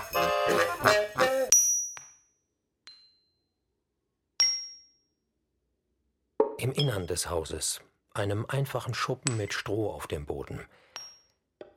Im 6.60 6.72
Innern 6.72 7.06
des 7.06 7.30
Hauses, 7.30 7.82
einem 8.16 8.48
einfachen 8.48 8.96
Schuppen 8.96 9.38
mit 9.38 9.54
Stroh 9.54 9.92
auf 9.92 10.08
dem 10.08 10.26
Boden. 10.26 10.66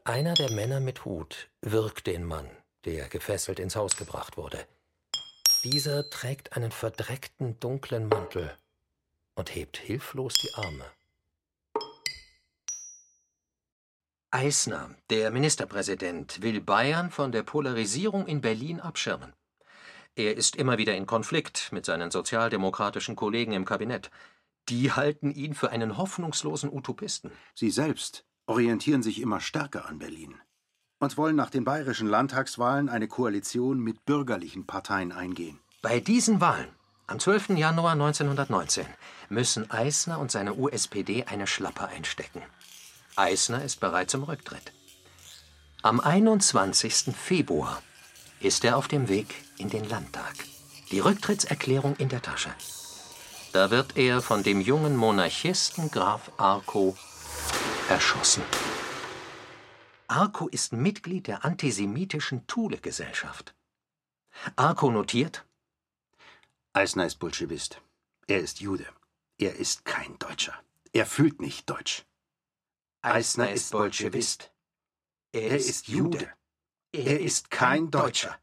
Einer 0.04 0.32
der 0.32 0.50
Männer 0.52 0.80
mit 0.80 1.04
Hut 1.04 1.50
wirkt 1.60 2.06
den 2.06 2.24
Mann, 2.24 2.48
der 2.86 3.10
gefesselt 3.10 3.58
ins 3.60 3.76
Haus 3.76 3.96
gebracht 3.96 4.38
wurde. 4.38 4.66
Dieser 5.64 6.08
trägt 6.08 6.56
einen 6.56 6.72
verdreckten 6.72 7.60
dunklen 7.60 8.08
Mantel 8.08 8.56
und 9.34 9.54
hebt 9.54 9.76
hilflos 9.76 10.32
die 10.34 10.54
Arme. 10.54 10.86
Eisner, 14.30 14.94
der 15.10 15.30
Ministerpräsident, 15.30 16.40
will 16.40 16.62
Bayern 16.62 17.10
von 17.10 17.32
der 17.32 17.42
Polarisierung 17.42 18.26
in 18.26 18.40
Berlin 18.40 18.80
abschirmen. 18.80 19.34
Er 20.16 20.36
ist 20.36 20.56
immer 20.56 20.78
wieder 20.78 20.94
in 20.94 21.04
Konflikt 21.04 21.70
mit 21.70 21.84
seinen 21.84 22.10
sozialdemokratischen 22.10 23.14
Kollegen 23.14 23.52
im 23.52 23.66
Kabinett. 23.66 24.10
Die 24.70 24.92
halten 24.92 25.32
ihn 25.32 25.54
für 25.54 25.70
einen 25.70 25.96
hoffnungslosen 25.96 26.72
Utopisten. 26.72 27.32
Sie 27.54 27.70
selbst 27.70 28.24
orientieren 28.46 29.02
sich 29.02 29.20
immer 29.20 29.40
stärker 29.40 29.86
an 29.86 29.98
Berlin 29.98 30.36
und 31.00 31.16
wollen 31.16 31.34
nach 31.34 31.50
den 31.50 31.64
bayerischen 31.64 32.06
Landtagswahlen 32.06 32.88
eine 32.88 33.08
Koalition 33.08 33.80
mit 33.80 34.04
bürgerlichen 34.04 34.66
Parteien 34.66 35.10
eingehen. 35.10 35.58
Bei 35.82 35.98
diesen 35.98 36.40
Wahlen 36.40 36.68
am 37.08 37.18
12. 37.18 37.50
Januar 37.50 37.92
1919 37.92 38.86
müssen 39.28 39.68
Eisner 39.72 40.20
und 40.20 40.30
seine 40.30 40.54
USPD 40.54 41.24
eine 41.24 41.48
Schlappe 41.48 41.88
einstecken. 41.88 42.42
Eisner 43.16 43.64
ist 43.64 43.80
bereit 43.80 44.10
zum 44.10 44.22
Rücktritt. 44.22 44.72
Am 45.82 45.98
21. 45.98 47.16
Februar 47.16 47.82
ist 48.38 48.64
er 48.64 48.76
auf 48.76 48.86
dem 48.86 49.08
Weg 49.08 49.34
in 49.58 49.68
den 49.68 49.88
Landtag. 49.88 50.34
Die 50.92 51.00
Rücktrittserklärung 51.00 51.96
in 51.96 52.08
der 52.08 52.22
Tasche. 52.22 52.50
Da 53.52 53.72
wird 53.72 53.96
er 53.96 54.22
von 54.22 54.44
dem 54.44 54.60
jungen 54.60 54.96
Monarchisten 54.96 55.90
Graf 55.90 56.30
Arco 56.36 56.96
erschossen. 57.88 58.44
Arco 60.06 60.46
ist 60.46 60.72
Mitglied 60.72 61.26
der 61.26 61.44
antisemitischen 61.44 62.46
Thule-Gesellschaft. 62.46 63.54
Arco 64.54 64.92
notiert: 64.92 65.44
Eisner 66.72 67.06
ist 67.06 67.16
Bolschewist. 67.18 67.80
Er 68.28 68.38
ist 68.38 68.60
Jude. 68.60 68.86
Er 69.38 69.56
ist 69.56 69.84
kein 69.84 70.16
Deutscher. 70.20 70.54
Er 70.92 71.06
fühlt 71.06 71.40
nicht 71.40 71.68
Deutsch. 71.68 72.04
Eisner 73.02 73.50
ist 73.50 73.72
Bolschewist. 73.72 74.52
Er 75.32 75.56
ist 75.56 75.88
Jude. 75.88 76.32
Er 76.92 77.18
ist 77.18 77.50
kein 77.50 77.90
Deutscher. 77.90 78.38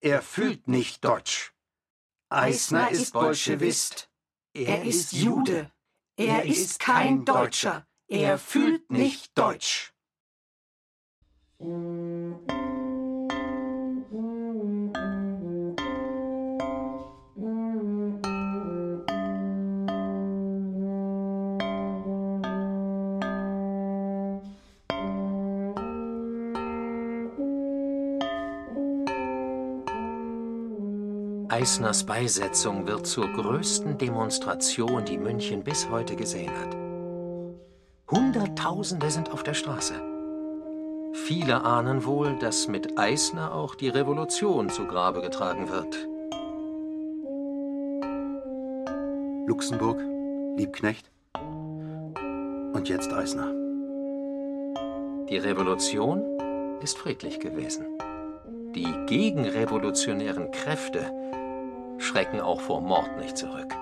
Er 0.00 0.20
fühlt 0.20 0.66
nicht 0.66 1.04
Deutsch. 1.04 1.52
Eisner 2.28 2.90
ist 2.90 3.12
Bolschewist. 3.12 4.08
Er 4.54 4.84
ist 4.84 5.12
Jude. 5.12 5.70
Er 6.16 6.44
ist 6.44 6.78
kein 6.78 7.24
Deutscher. 7.24 7.86
Er 8.06 8.38
fühlt 8.38 8.90
nicht 8.90 9.36
Deutsch. 9.38 9.94
Eisners 31.62 32.02
Beisetzung 32.02 32.88
wird 32.88 33.06
zur 33.06 33.28
größten 33.28 33.96
Demonstration, 33.96 35.04
die 35.04 35.16
München 35.16 35.62
bis 35.62 35.88
heute 35.88 36.16
gesehen 36.16 36.50
hat. 36.50 36.74
Hunderttausende 38.10 39.08
sind 39.12 39.30
auf 39.30 39.44
der 39.44 39.54
Straße. 39.54 39.94
Viele 41.12 41.62
ahnen 41.64 42.04
wohl, 42.04 42.36
dass 42.40 42.66
mit 42.66 42.98
Eisner 42.98 43.54
auch 43.54 43.76
die 43.76 43.88
Revolution 43.88 44.70
zu 44.70 44.88
Grabe 44.88 45.20
getragen 45.20 45.68
wird. 45.68 46.08
Luxemburg, 49.46 50.00
Liebknecht 50.56 51.12
und 52.72 52.88
jetzt 52.88 53.12
Eisner. 53.12 53.52
Die 55.28 55.38
Revolution 55.38 56.24
ist 56.82 56.98
friedlich 56.98 57.38
gewesen. 57.38 57.86
Die 58.74 58.92
gegenrevolutionären 59.06 60.50
Kräfte 60.50 61.21
schrecken 62.02 62.40
auch 62.40 62.60
vor 62.60 62.80
Mord 62.80 63.16
nicht 63.18 63.36
zurück. 63.36 63.76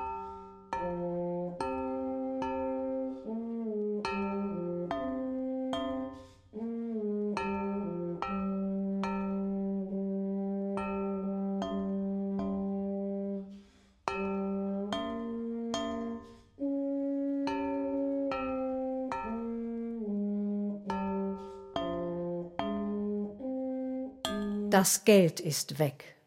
Das 24.70 25.04
Geld 25.04 25.40
ist 25.40 25.78
weg. 25.78 26.19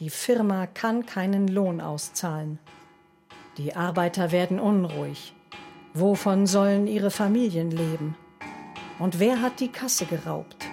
Die 0.00 0.08
Firma 0.08 0.66
kann 0.66 1.04
keinen 1.04 1.46
Lohn 1.46 1.82
auszahlen. 1.82 2.58
Die 3.58 3.76
Arbeiter 3.76 4.32
werden 4.32 4.58
unruhig. 4.58 5.34
Wovon 5.92 6.46
sollen 6.46 6.86
ihre 6.86 7.10
Familien 7.10 7.70
leben? 7.70 8.16
Und 8.98 9.18
wer 9.18 9.42
hat 9.42 9.60
die 9.60 9.70
Kasse 9.70 10.06
geraubt? 10.06 10.64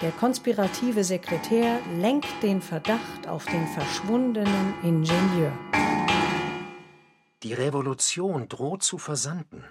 Der 0.00 0.12
konspirative 0.12 1.02
Sekretär 1.02 1.80
lenkt 1.98 2.28
den 2.44 2.62
Verdacht 2.62 3.26
auf 3.26 3.44
den 3.46 3.66
verschwundenen 3.66 4.74
Ingenieur. 4.84 5.52
Die 7.42 7.54
Revolution 7.54 8.48
droht 8.48 8.84
zu 8.84 8.98
versanden. 8.98 9.64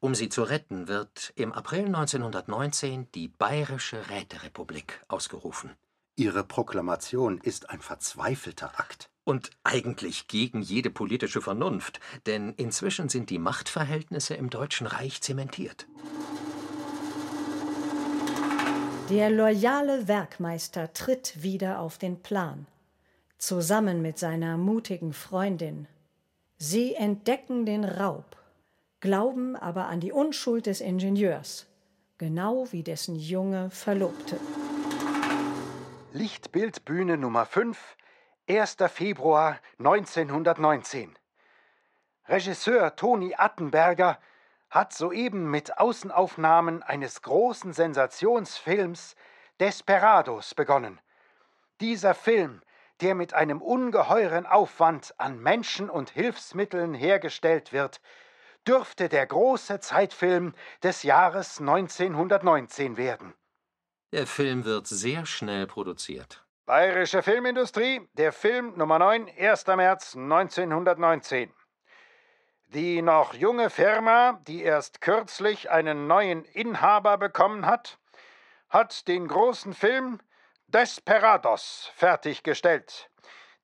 Um 0.00 0.14
sie 0.14 0.30
zu 0.30 0.44
retten, 0.44 0.88
wird 0.88 1.34
im 1.36 1.52
April 1.52 1.84
1919 1.84 3.12
die 3.12 3.28
Bayerische 3.28 4.08
Räterepublik 4.08 5.04
ausgerufen. 5.08 5.76
Ihre 6.14 6.44
Proklamation 6.44 7.38
ist 7.38 7.70
ein 7.70 7.80
verzweifelter 7.80 8.78
Akt. 8.78 9.08
Und 9.24 9.50
eigentlich 9.62 10.26
gegen 10.26 10.62
jede 10.62 10.90
politische 10.90 11.40
Vernunft, 11.40 12.00
denn 12.26 12.54
inzwischen 12.54 13.08
sind 13.08 13.30
die 13.30 13.38
Machtverhältnisse 13.38 14.34
im 14.34 14.50
Deutschen 14.50 14.86
Reich 14.88 15.22
zementiert. 15.22 15.86
Der 19.10 19.30
loyale 19.30 20.08
Werkmeister 20.08 20.92
tritt 20.92 21.42
wieder 21.42 21.78
auf 21.78 21.98
den 21.98 22.20
Plan, 22.20 22.66
zusammen 23.38 24.02
mit 24.02 24.18
seiner 24.18 24.56
mutigen 24.56 25.12
Freundin. 25.12 25.86
Sie 26.58 26.94
entdecken 26.94 27.64
den 27.64 27.84
Raub, 27.84 28.36
glauben 29.00 29.54
aber 29.54 29.86
an 29.86 30.00
die 30.00 30.12
Unschuld 30.12 30.66
des 30.66 30.80
Ingenieurs, 30.80 31.66
genau 32.18 32.66
wie 32.72 32.82
dessen 32.82 33.14
junge 33.14 33.70
Verlobte. 33.70 34.36
Lichtbildbühne 36.14 37.16
Nummer 37.16 37.46
5, 37.46 37.96
1. 38.46 38.76
Februar 38.88 39.58
1919. 39.78 41.18
Regisseur 42.28 42.94
Toni 42.96 43.34
Attenberger 43.34 44.18
hat 44.68 44.92
soeben 44.92 45.50
mit 45.50 45.78
Außenaufnahmen 45.78 46.82
eines 46.82 47.22
großen 47.22 47.72
Sensationsfilms 47.72 49.16
Desperados 49.58 50.54
begonnen. 50.54 51.00
Dieser 51.80 52.12
Film, 52.12 52.60
der 53.00 53.14
mit 53.14 53.32
einem 53.32 53.62
ungeheuren 53.62 54.44
Aufwand 54.44 55.14
an 55.16 55.38
Menschen 55.38 55.88
und 55.88 56.10
Hilfsmitteln 56.10 56.92
hergestellt 56.92 57.72
wird, 57.72 58.02
dürfte 58.68 59.08
der 59.08 59.26
große 59.26 59.80
Zeitfilm 59.80 60.52
des 60.82 61.04
Jahres 61.04 61.58
1919 61.58 62.98
werden. 62.98 63.32
Der 64.12 64.26
Film 64.26 64.66
wird 64.66 64.86
sehr 64.86 65.24
schnell 65.24 65.66
produziert. 65.66 66.44
Bayerische 66.66 67.22
Filmindustrie, 67.22 68.06
der 68.12 68.32
Film 68.32 68.76
Nummer 68.76 68.98
9, 68.98 69.26
1. 69.38 69.66
März 69.68 70.14
1919. 70.14 71.50
Die 72.66 73.00
noch 73.00 73.32
junge 73.32 73.70
Firma, 73.70 74.38
die 74.46 74.62
erst 74.62 75.00
kürzlich 75.00 75.70
einen 75.70 76.08
neuen 76.08 76.44
Inhaber 76.44 77.16
bekommen 77.16 77.64
hat, 77.64 77.98
hat 78.68 79.08
den 79.08 79.28
großen 79.28 79.72
Film 79.72 80.20
Desperados 80.66 81.90
fertiggestellt, 81.94 83.10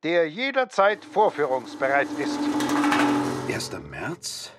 der 0.03 0.31
jederzeit 0.31 1.05
vorführungsbereit 1.05 2.09
ist. 2.19 2.41
1. 3.49 3.73
März? 3.83 4.53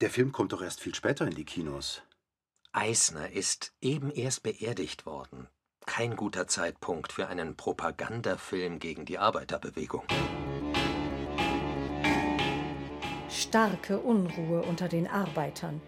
Der 0.00 0.10
Film 0.10 0.32
kommt 0.32 0.52
doch 0.52 0.62
erst 0.62 0.80
viel 0.80 0.96
später 0.96 1.26
in 1.26 1.34
die 1.34 1.44
Kinos. 1.44 2.02
Eisner 2.72 3.30
ist 3.30 3.72
eben 3.80 4.10
erst 4.10 4.42
beerdigt 4.42 5.06
worden. 5.06 5.48
Kein 5.86 6.16
guter 6.16 6.46
Zeitpunkt 6.46 7.12
für 7.12 7.28
einen 7.28 7.56
Propagandafilm 7.56 8.78
gegen 8.78 9.06
die 9.06 9.18
Arbeiterbewegung. 9.18 10.04
Starke 13.30 13.98
Unruhe 13.98 14.62
unter 14.62 14.88
den 14.88 15.06
Arbeitern. 15.06 15.80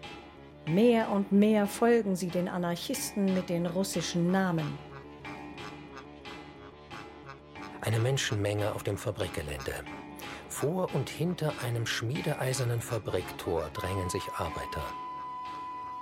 Mehr 0.65 1.09
und 1.09 1.31
mehr 1.31 1.67
folgen 1.67 2.15
sie 2.15 2.29
den 2.29 2.47
Anarchisten 2.47 3.33
mit 3.33 3.49
den 3.49 3.67
russischen 3.67 4.31
Namen. 4.31 4.77
Eine 7.81 7.99
Menschenmenge 7.99 8.73
auf 8.73 8.83
dem 8.83 8.97
Fabrikgelände. 8.97 9.73
Vor 10.49 10.93
und 10.93 11.09
hinter 11.09 11.53
einem 11.63 11.85
schmiedeeisernen 11.85 12.81
Fabriktor 12.81 13.69
drängen 13.73 14.09
sich 14.09 14.23
Arbeiter. 14.37 14.83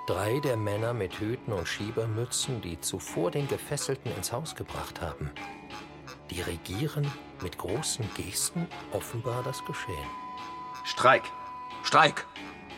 Drei 0.09 0.39
der 0.39 0.57
Männer 0.57 0.95
mit 0.95 1.19
Hüten 1.19 1.53
und 1.53 1.67
Schiebermützen, 1.67 2.61
die 2.61 2.81
zuvor 2.81 3.29
den 3.29 3.47
Gefesselten 3.47 4.11
ins 4.17 4.31
Haus 4.31 4.55
gebracht 4.55 5.01
haben, 5.01 5.29
dirigieren 6.31 7.05
mit 7.43 7.59
großen 7.59 8.03
Gesten 8.15 8.65
offenbar 8.91 9.43
das 9.43 9.63
Geschehen. 9.65 10.09
Streik! 10.83 11.21
Streik! 11.83 12.25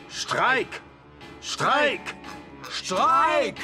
Streik! 0.10 0.82
Streik! 1.40 2.02
Streik! 2.70 3.56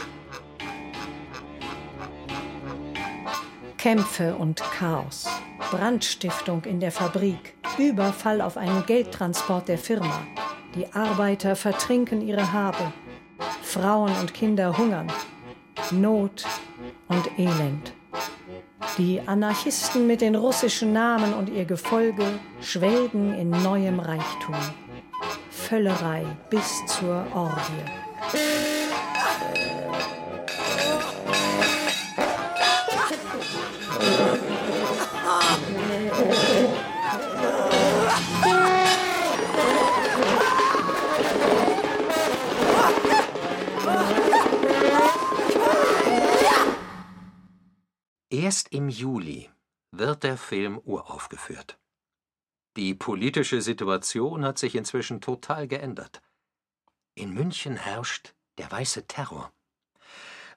Kämpfe 3.77 4.33
und 4.35 4.63
Chaos. 4.79 5.27
Brandstiftung 5.71 6.63
in 6.63 6.79
der 6.79 6.93
Fabrik. 6.93 7.57
Überfall 7.77 8.39
auf 8.39 8.55
einen 8.55 8.85
Geldtransport 8.85 9.67
der 9.67 9.77
Firma. 9.77 10.25
Die 10.73 10.87
Arbeiter 10.93 11.57
vertrinken 11.57 12.25
ihre 12.25 12.53
Habe. 12.53 12.93
Frauen 13.77 14.11
und 14.19 14.33
Kinder 14.33 14.75
hungern. 14.75 15.07
Not 15.91 16.43
und 17.09 17.29
Elend. 17.37 17.93
Die 18.97 19.21
Anarchisten 19.23 20.07
mit 20.07 20.21
den 20.21 20.35
russischen 20.35 20.93
Namen 20.93 21.33
und 21.35 21.49
ihr 21.49 21.65
Gefolge 21.65 22.23
schwelgen 22.59 23.35
in 23.35 23.51
neuem 23.51 23.99
Reichtum. 23.99 24.55
Völlerei 25.51 26.25
bis 26.49 26.83
zur 26.87 27.23
Orgie. 27.35 27.83
Erst 48.29 48.73
im 48.73 48.89
Juli 48.89 49.49
wird 49.91 50.23
der 50.23 50.35
Film 50.35 50.81
uraufgeführt. 50.83 51.79
Die 52.75 52.93
politische 52.93 53.61
Situation 53.61 54.43
hat 54.43 54.57
sich 54.57 54.75
inzwischen 54.75 55.21
total 55.21 55.69
geändert. 55.69 56.21
In 57.15 57.33
München 57.33 57.77
herrscht 57.77 58.35
der 58.57 58.69
weiße 58.69 59.07
Terror. 59.07 59.53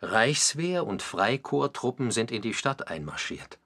Reichswehr 0.02 0.84
und 0.84 1.00
Freikorpstruppen 1.00 2.10
sind 2.10 2.32
in 2.32 2.42
die 2.42 2.54
Stadt 2.54 2.88
einmarschiert. 2.88 3.60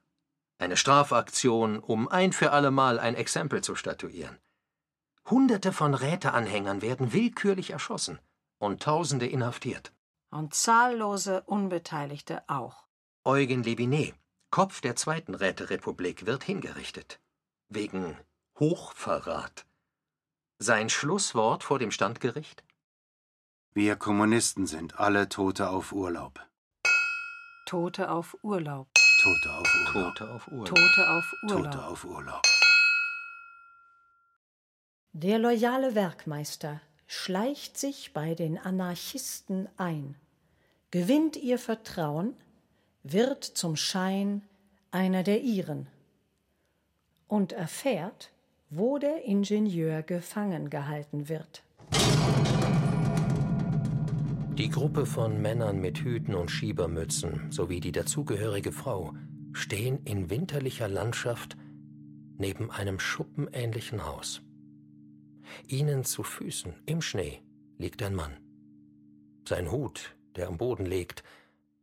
Eine 0.59 0.77
Strafaktion, 0.77 1.79
um 1.79 2.07
ein 2.07 2.35
für 2.35 2.53
allemal 2.53 2.99
ein 2.99 3.15
Exempel 3.15 3.65
zu 3.65 3.75
statuieren. 3.75 4.39
Hunderte 5.31 5.73
von 5.73 5.95
Räteanhängern 5.95 6.83
werden 6.83 7.15
willkürlich 7.15 7.71
erschossen 7.71 8.19
und 8.59 8.83
Tausende 8.83 9.27
inhaftiert. 9.27 9.95
Und 10.31 10.53
zahllose 10.55 11.43
Unbeteiligte 11.45 12.43
auch. 12.49 12.85
Eugen 13.27 13.63
Levinet, 13.63 14.15
Kopf 14.51 14.83
der 14.83 14.97
Zweiten 14.97 15.35
Räterepublik, 15.35 16.27
wird 16.27 16.45
hingerichtet. 16.45 17.21
Wegen 17.71 18.19
Hochverrat. 18.61 19.65
Sein 20.59 20.91
Schlusswort 20.91 21.65
vor 21.65 21.79
dem 21.79 21.91
Standgericht? 21.91 22.65
Wir 23.73 23.97
Kommunisten 23.97 24.67
sind 24.67 25.01
alle 25.01 25.31
Tote 25.31 25.71
auf 25.71 25.93
Urlaub. 25.93 26.39
Tote 27.65 28.11
auf 28.11 28.37
Urlaub. 28.43 28.89
Tote 29.23 29.55
auf 29.55 29.73
Urlaub. 29.73 29.95
Tote 29.95 30.31
auf 30.31 30.49
Urlaub. 30.49 30.67
Tote 30.67 31.09
auf 31.09 31.35
Urlaub. 31.45 31.65
Tote 31.65 31.85
auf 31.87 32.05
Urlaub. 32.05 32.43
Der 35.13 35.39
loyale 35.39 35.95
Werkmeister 35.95 36.83
schleicht 37.07 37.79
sich 37.79 38.13
bei 38.13 38.35
den 38.35 38.59
Anarchisten 38.59 39.71
ein, 39.79 40.15
gewinnt 40.91 41.37
ihr 41.37 41.59
Vertrauen, 41.59 42.37
wird 43.05 43.45
zum 43.45 43.77
Schein 43.77 44.43
einer 44.91 45.23
der 45.23 45.43
ihren 45.43 45.87
und 47.29 47.53
erfährt, 47.53 48.31
wo 48.71 48.99
der 48.99 49.25
Ingenieur 49.25 50.03
gefangen 50.03 50.71
gehalten 50.71 51.29
wird. 51.29 51.63
Die 54.57 54.71
Gruppe 54.71 55.05
von 55.05 55.41
Männern 55.43 55.81
mit 55.81 55.99
Hüten 55.99 56.35
und 56.35 56.51
Schiebermützen 56.51 57.51
sowie 57.51 57.81
die 57.81 57.93
dazugehörige 57.93 58.73
Frau 58.73 59.13
stehen 59.53 60.03
in 60.05 60.31
winterlicher 60.31 60.89
Landschaft 60.89 61.57
neben 62.39 62.71
einem 62.71 62.99
schuppenähnlichen 62.99 64.07
Haus. 64.07 64.43
Ihnen 65.69 66.05
zu 66.05 66.23
Füßen 66.23 66.73
im 66.87 67.03
Schnee 67.03 67.43
liegt 67.79 68.03
ein 68.03 68.15
Mann. 68.15 68.33
Sein 69.47 69.71
Hut, 69.71 70.17
der 70.37 70.49
am 70.49 70.57
Boden 70.57 70.87
liegt, 70.87 71.23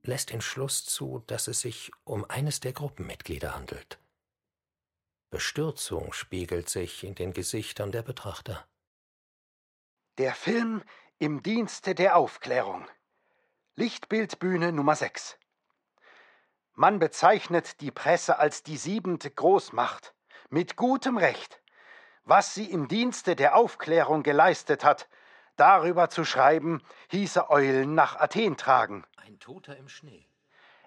lässt 0.04 0.32
den 0.32 0.42
Schluss 0.42 0.86
zu, 0.86 1.24
dass 1.28 1.48
es 1.48 1.62
sich 1.62 1.92
um 2.04 2.26
eines 2.30 2.60
der 2.60 2.74
Gruppenmitglieder 2.74 3.56
handelt. 3.56 4.00
Bestürzung 5.30 6.12
spiegelt 6.12 6.70
sich 6.70 7.04
in 7.04 7.16
den 7.16 7.34
Gesichtern 7.34 7.92
der 7.92 8.02
Betrachter. 8.02 8.68
Der 10.18 10.36
Film 10.36 10.84
im 11.20 11.42
Dienste 11.42 11.96
der 11.96 12.18
Aufklärung. 12.18 12.88
Lichtbildbühne 13.76 14.74
Nummer 14.74 14.96
6. 14.96 15.38
Man 16.74 17.00
bezeichnet 17.00 17.80
die 17.80 17.92
Presse 17.92 18.40
als 18.40 18.64
die 18.64 18.78
siebente 18.78 19.32
Großmacht. 19.32 20.14
Mit 20.50 20.76
gutem 20.76 21.18
Recht. 21.18 21.62
Was 22.24 22.54
sie 22.54 22.66
im 22.66 22.88
Dienste 22.88 23.36
der 23.36 23.56
Aufklärung 23.56 24.24
geleistet 24.24 24.84
hat, 24.84 25.08
darüber 25.56 26.10
zu 26.10 26.26
schreiben, 26.26 26.82
hieße 27.10 27.50
Eulen 27.50 27.96
nach 27.96 28.16
Athen 28.16 28.58
tragen. 28.58 29.04
Ein 29.26 29.40
Toter 29.40 29.78
im 29.78 29.90
Schnee. 29.90 30.28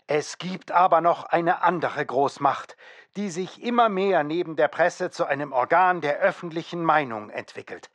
Es 0.07 0.37
gibt 0.39 0.71
aber 0.71 1.01
noch 1.01 1.25
eine 1.25 1.63
andere 1.63 2.05
Großmacht, 2.05 2.77
die 3.17 3.31
sich 3.31 3.63
immer 3.63 3.89
mehr 3.89 4.23
neben 4.23 4.57
der 4.57 4.69
Presse 4.69 5.11
zu 5.11 5.25
einem 5.25 5.53
Organ 5.53 6.01
der 6.01 6.19
öffentlichen 6.19 6.85
Meinung 6.85 7.31
entwickelt. 7.31 7.91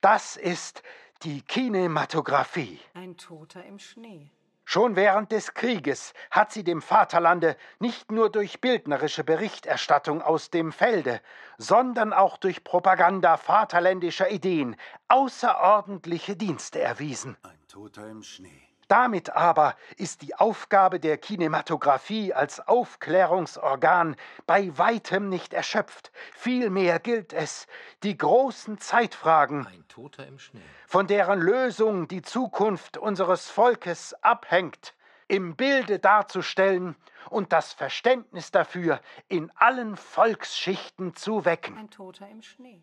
Das 0.00 0.36
ist 0.36 0.82
die 1.22 1.42
Kinematographie. 1.42 2.80
Ein 2.94 3.16
Toter 3.16 3.64
im 3.64 3.78
Schnee. 3.78 4.30
Schon 4.64 4.96
während 4.96 5.30
des 5.30 5.54
Krieges 5.54 6.14
hat 6.30 6.52
sie 6.52 6.64
dem 6.64 6.80
Vaterlande 6.80 7.56
nicht 7.78 8.10
nur 8.10 8.30
durch 8.30 8.60
bildnerische 8.60 9.22
Berichterstattung 9.22 10.22
aus 10.22 10.50
dem 10.50 10.72
Felde, 10.72 11.20
sondern 11.58 12.12
auch 12.12 12.38
durch 12.38 12.64
Propaganda 12.64 13.36
vaterländischer 13.36 14.30
Ideen 14.30 14.76
außerordentliche 15.08 16.36
Dienste 16.36 16.80
erwiesen. 16.80 17.36
Ein 17.42 17.58
Toter 17.68 18.08
im 18.08 18.22
Schnee. 18.22 18.73
Damit 18.88 19.30
aber 19.30 19.76
ist 19.96 20.22
die 20.22 20.34
Aufgabe 20.34 21.00
der 21.00 21.16
Kinematographie 21.18 22.34
als 22.34 22.60
Aufklärungsorgan 22.60 24.16
bei 24.46 24.76
weitem 24.76 25.28
nicht 25.28 25.54
erschöpft. 25.54 26.12
Vielmehr 26.32 26.98
gilt 26.98 27.32
es, 27.32 27.66
die 28.02 28.16
großen 28.16 28.78
Zeitfragen, 28.78 29.66
von 30.86 31.06
deren 31.06 31.40
Lösung 31.40 32.08
die 32.08 32.22
Zukunft 32.22 32.96
unseres 32.96 33.48
Volkes 33.48 34.14
abhängt, 34.22 34.94
im 35.28 35.56
Bilde 35.56 35.98
darzustellen 35.98 36.96
und 37.30 37.52
das 37.52 37.72
Verständnis 37.72 38.50
dafür 38.50 39.00
in 39.28 39.50
allen 39.56 39.96
Volksschichten 39.96 41.14
zu 41.14 41.44
wecken. 41.44 41.78
Ein 41.78 41.90
Toter 41.90 42.28
im 42.28 42.42
Schnee. 42.42 42.82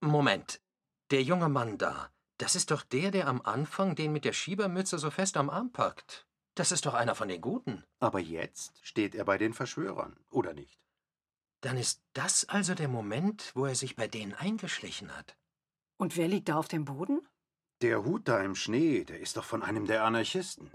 Moment, 0.00 0.60
der 1.10 1.22
junge 1.22 1.48
Mann 1.48 1.78
da, 1.78 2.10
das 2.38 2.56
ist 2.56 2.70
doch 2.70 2.82
der, 2.82 3.10
der 3.10 3.28
am 3.28 3.42
Anfang 3.42 3.94
den 3.94 4.12
mit 4.12 4.24
der 4.24 4.32
Schiebermütze 4.32 4.98
so 4.98 5.10
fest 5.10 5.36
am 5.36 5.50
Arm 5.50 5.70
packt. 5.72 6.26
Das 6.54 6.72
ist 6.72 6.86
doch 6.86 6.94
einer 6.94 7.14
von 7.14 7.28
den 7.28 7.40
Guten. 7.40 7.84
Aber 8.00 8.20
jetzt 8.20 8.78
steht 8.82 9.14
er 9.14 9.24
bei 9.24 9.38
den 9.38 9.54
Verschwörern, 9.54 10.16
oder 10.30 10.52
nicht? 10.52 10.80
Dann 11.60 11.76
ist 11.76 12.02
das 12.12 12.48
also 12.48 12.74
der 12.74 12.88
Moment, 12.88 13.52
wo 13.54 13.66
er 13.66 13.74
sich 13.74 13.96
bei 13.96 14.06
denen 14.06 14.34
eingeschlichen 14.34 15.16
hat. 15.16 15.36
Und 15.96 16.16
wer 16.16 16.28
liegt 16.28 16.48
da 16.48 16.56
auf 16.56 16.68
dem 16.68 16.84
Boden? 16.84 17.26
Der 17.80 18.04
Hut 18.04 18.28
da 18.28 18.42
im 18.42 18.54
Schnee, 18.54 19.04
der 19.04 19.20
ist 19.20 19.36
doch 19.36 19.44
von 19.44 19.62
einem 19.62 19.86
der 19.86 20.04
Anarchisten. 20.04 20.70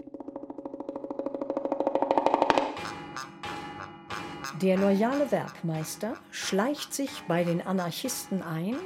Der 4.60 4.76
loyale 4.76 5.30
Werkmeister 5.30 6.18
schleicht 6.30 6.92
sich 6.92 7.22
bei 7.26 7.44
den 7.44 7.62
Anarchisten 7.62 8.42
ein, 8.42 8.76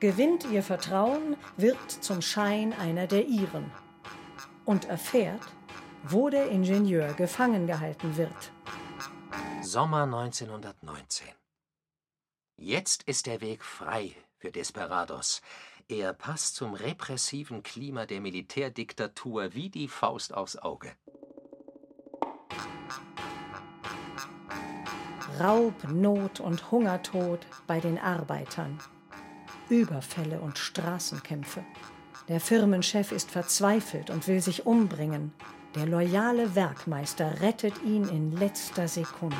gewinnt 0.00 0.44
ihr 0.50 0.62
Vertrauen, 0.62 1.36
wird 1.56 1.90
zum 1.90 2.22
Schein 2.22 2.72
einer 2.72 3.06
der 3.06 3.26
ihren 3.26 3.70
und 4.64 4.86
erfährt, 4.86 5.42
wo 6.02 6.30
der 6.30 6.48
Ingenieur 6.48 7.12
gefangen 7.12 7.66
gehalten 7.66 8.16
wird. 8.16 8.52
Sommer 9.62 10.04
1919. 10.04 11.28
Jetzt 12.56 13.02
ist 13.04 13.26
der 13.26 13.40
Weg 13.40 13.62
frei 13.62 14.14
für 14.38 14.50
Desperados. 14.50 15.42
Er 15.88 16.12
passt 16.12 16.56
zum 16.56 16.74
repressiven 16.74 17.62
Klima 17.62 18.06
der 18.06 18.20
Militärdiktatur 18.20 19.54
wie 19.54 19.70
die 19.70 19.88
Faust 19.88 20.32
aufs 20.32 20.56
Auge. 20.56 20.92
Raub, 25.38 25.74
Not 25.88 26.40
und 26.40 26.70
Hungertod 26.70 27.46
bei 27.66 27.80
den 27.80 27.98
Arbeitern. 27.98 28.78
Überfälle 29.70 30.40
und 30.40 30.58
Straßenkämpfe. 30.58 31.64
Der 32.28 32.40
Firmenchef 32.40 33.12
ist 33.12 33.30
verzweifelt 33.30 34.10
und 34.10 34.28
will 34.28 34.40
sich 34.40 34.66
umbringen. 34.66 35.32
Der 35.74 35.86
loyale 35.86 36.54
Werkmeister 36.54 37.40
rettet 37.40 37.82
ihn 37.82 38.08
in 38.08 38.32
letzter 38.32 38.88
Sekunde. 38.88 39.36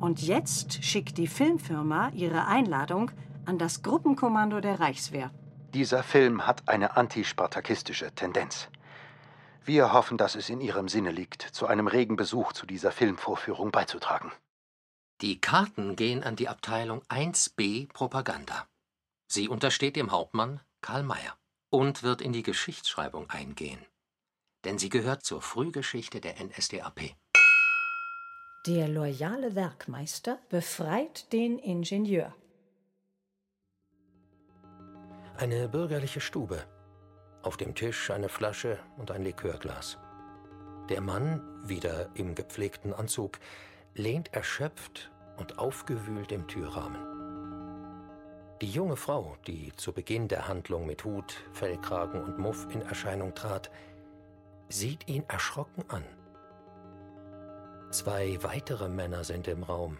Und 0.00 0.20
jetzt 0.20 0.84
schickt 0.84 1.16
die 1.16 1.28
Filmfirma 1.28 2.10
ihre 2.14 2.46
Einladung 2.46 3.12
an 3.44 3.58
das 3.58 3.82
Gruppenkommando 3.82 4.60
der 4.60 4.80
Reichswehr. 4.80 5.30
Dieser 5.74 6.02
Film 6.02 6.46
hat 6.46 6.68
eine 6.68 6.96
antispartakistische 6.96 8.12
Tendenz. 8.12 8.68
Wir 9.64 9.92
hoffen, 9.92 10.18
dass 10.18 10.34
es 10.34 10.50
in 10.50 10.60
Ihrem 10.60 10.88
Sinne 10.88 11.12
liegt, 11.12 11.42
zu 11.42 11.68
einem 11.68 11.86
regen 11.86 12.16
Besuch 12.16 12.52
zu 12.52 12.66
dieser 12.66 12.90
Filmvorführung 12.90 13.70
beizutragen. 13.70 14.32
Die 15.22 15.40
Karten 15.40 15.94
gehen 15.94 16.24
an 16.24 16.34
die 16.34 16.48
Abteilung 16.48 17.00
1b 17.02 17.92
Propaganda. 17.92 18.66
Sie 19.28 19.48
untersteht 19.48 19.94
dem 19.94 20.10
Hauptmann 20.10 20.60
Karl 20.80 21.04
Mayer 21.04 21.38
und 21.70 22.02
wird 22.02 22.20
in 22.20 22.32
die 22.32 22.42
Geschichtsschreibung 22.42 23.30
eingehen. 23.30 23.78
Denn 24.64 24.78
sie 24.78 24.88
gehört 24.88 25.22
zur 25.22 25.40
Frühgeschichte 25.40 26.20
der 26.20 26.42
NSDAP. 26.44 27.14
Der 28.66 28.88
loyale 28.88 29.54
Werkmeister 29.54 30.40
befreit 30.48 31.32
den 31.32 31.60
Ingenieur. 31.60 32.34
Eine 35.36 35.68
bürgerliche 35.68 36.20
Stube. 36.20 36.66
Auf 37.42 37.56
dem 37.56 37.76
Tisch 37.76 38.10
eine 38.10 38.28
Flasche 38.28 38.80
und 38.96 39.12
ein 39.12 39.22
Likörglas. 39.22 39.98
Der 40.88 41.00
Mann, 41.00 41.68
wieder 41.68 42.10
im 42.14 42.34
gepflegten 42.34 42.92
Anzug, 42.92 43.38
lehnt 43.94 44.32
erschöpft 44.32 45.10
und 45.36 45.58
aufgewühlt 45.58 46.32
im 46.32 46.46
Türrahmen. 46.46 47.12
Die 48.60 48.70
junge 48.70 48.96
Frau, 48.96 49.36
die 49.46 49.72
zu 49.76 49.92
Beginn 49.92 50.28
der 50.28 50.46
Handlung 50.46 50.86
mit 50.86 51.04
Hut, 51.04 51.34
Fellkragen 51.52 52.22
und 52.22 52.38
Muff 52.38 52.68
in 52.70 52.80
Erscheinung 52.82 53.34
trat, 53.34 53.70
sieht 54.68 55.08
ihn 55.08 55.24
erschrocken 55.28 55.84
an. 55.88 56.04
Zwei 57.90 58.38
weitere 58.42 58.88
Männer 58.88 59.24
sind 59.24 59.48
im 59.48 59.64
Raum. 59.64 59.98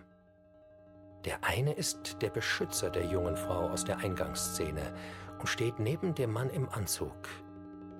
Der 1.25 1.45
eine 1.45 1.73
ist 1.75 2.23
der 2.23 2.31
Beschützer 2.31 2.89
der 2.89 3.05
jungen 3.07 3.37
Frau 3.37 3.69
aus 3.69 3.85
der 3.85 3.99
Eingangsszene 3.99 4.95
und 5.39 5.47
steht 5.47 5.79
neben 5.79 6.15
dem 6.15 6.33
Mann 6.33 6.49
im 6.51 6.69
Anzug, 6.69 7.29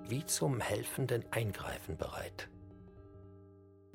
wie 0.07 0.25
zum 0.25 0.59
helfenden 0.59 1.23
Eingreifen 1.31 1.97
bereit. 1.97 2.49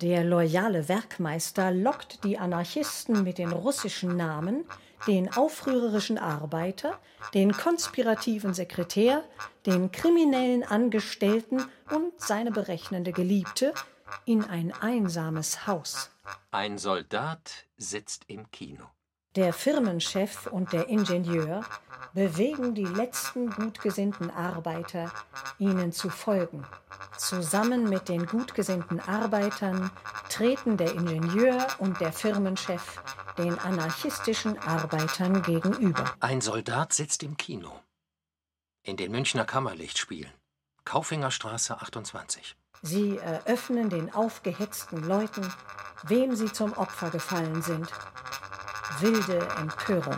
Der 0.00 0.22
loyale 0.22 0.88
Werkmeister 0.88 1.72
lockt 1.72 2.22
die 2.22 2.38
Anarchisten 2.38 3.24
mit 3.24 3.38
den 3.38 3.50
russischen 3.50 4.16
Namen, 4.16 4.64
den 5.08 5.32
aufrührerischen 5.32 6.18
Arbeiter, 6.18 6.98
den 7.34 7.52
konspirativen 7.52 8.54
Sekretär, 8.54 9.24
den 9.66 9.90
kriminellen 9.90 10.62
Angestellten 10.62 11.64
und 11.90 12.12
seine 12.20 12.52
berechnende 12.52 13.10
Geliebte 13.12 13.74
in 14.24 14.44
ein 14.44 14.72
einsames 14.72 15.66
Haus. 15.66 16.10
Ein 16.52 16.78
Soldat 16.78 17.66
sitzt 17.76 18.24
im 18.28 18.50
Kino. 18.52 18.84
Der 19.38 19.52
Firmenchef 19.52 20.48
und 20.48 20.72
der 20.72 20.88
Ingenieur 20.88 21.64
bewegen 22.12 22.74
die 22.74 22.84
letzten 22.84 23.50
gutgesinnten 23.50 24.32
Arbeiter, 24.32 25.12
ihnen 25.60 25.92
zu 25.92 26.10
folgen. 26.10 26.66
Zusammen 27.16 27.88
mit 27.88 28.08
den 28.08 28.26
gutgesinnten 28.26 28.98
Arbeitern 28.98 29.92
treten 30.28 30.76
der 30.76 30.92
Ingenieur 30.92 31.64
und 31.78 32.00
der 32.00 32.12
Firmenchef 32.12 33.00
den 33.38 33.56
anarchistischen 33.60 34.58
Arbeitern 34.58 35.40
gegenüber. 35.42 36.12
Ein 36.18 36.40
Soldat 36.40 36.92
sitzt 36.92 37.22
im 37.22 37.36
Kino. 37.36 37.78
In 38.82 38.96
den 38.96 39.12
Münchner 39.12 39.44
Kammerlichtspielen. 39.44 40.32
Kaufingerstraße 40.84 41.80
28. 41.80 42.56
Sie 42.82 43.18
eröffnen 43.18 43.88
den 43.88 44.12
aufgehetzten 44.12 45.04
Leuten, 45.04 45.48
wem 46.02 46.34
sie 46.34 46.52
zum 46.52 46.72
Opfer 46.72 47.10
gefallen 47.10 47.62
sind. 47.62 47.88
Wilde 49.00 49.38
Empörung. 49.60 50.16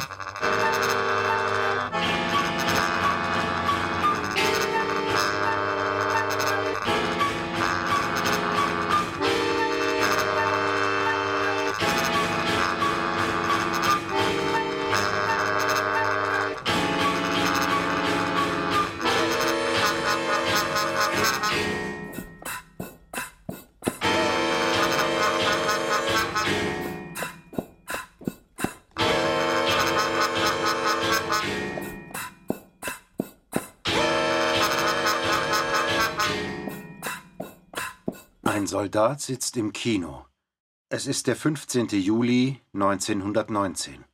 Soldat 38.81 39.21
sitzt 39.21 39.59
im 39.59 39.75
Kino. 39.75 40.25
Es 40.89 41.07
ist 41.07 41.27
der 41.27 41.37
15. 41.37 41.89
Juli 41.89 42.63
1919. 42.73 44.07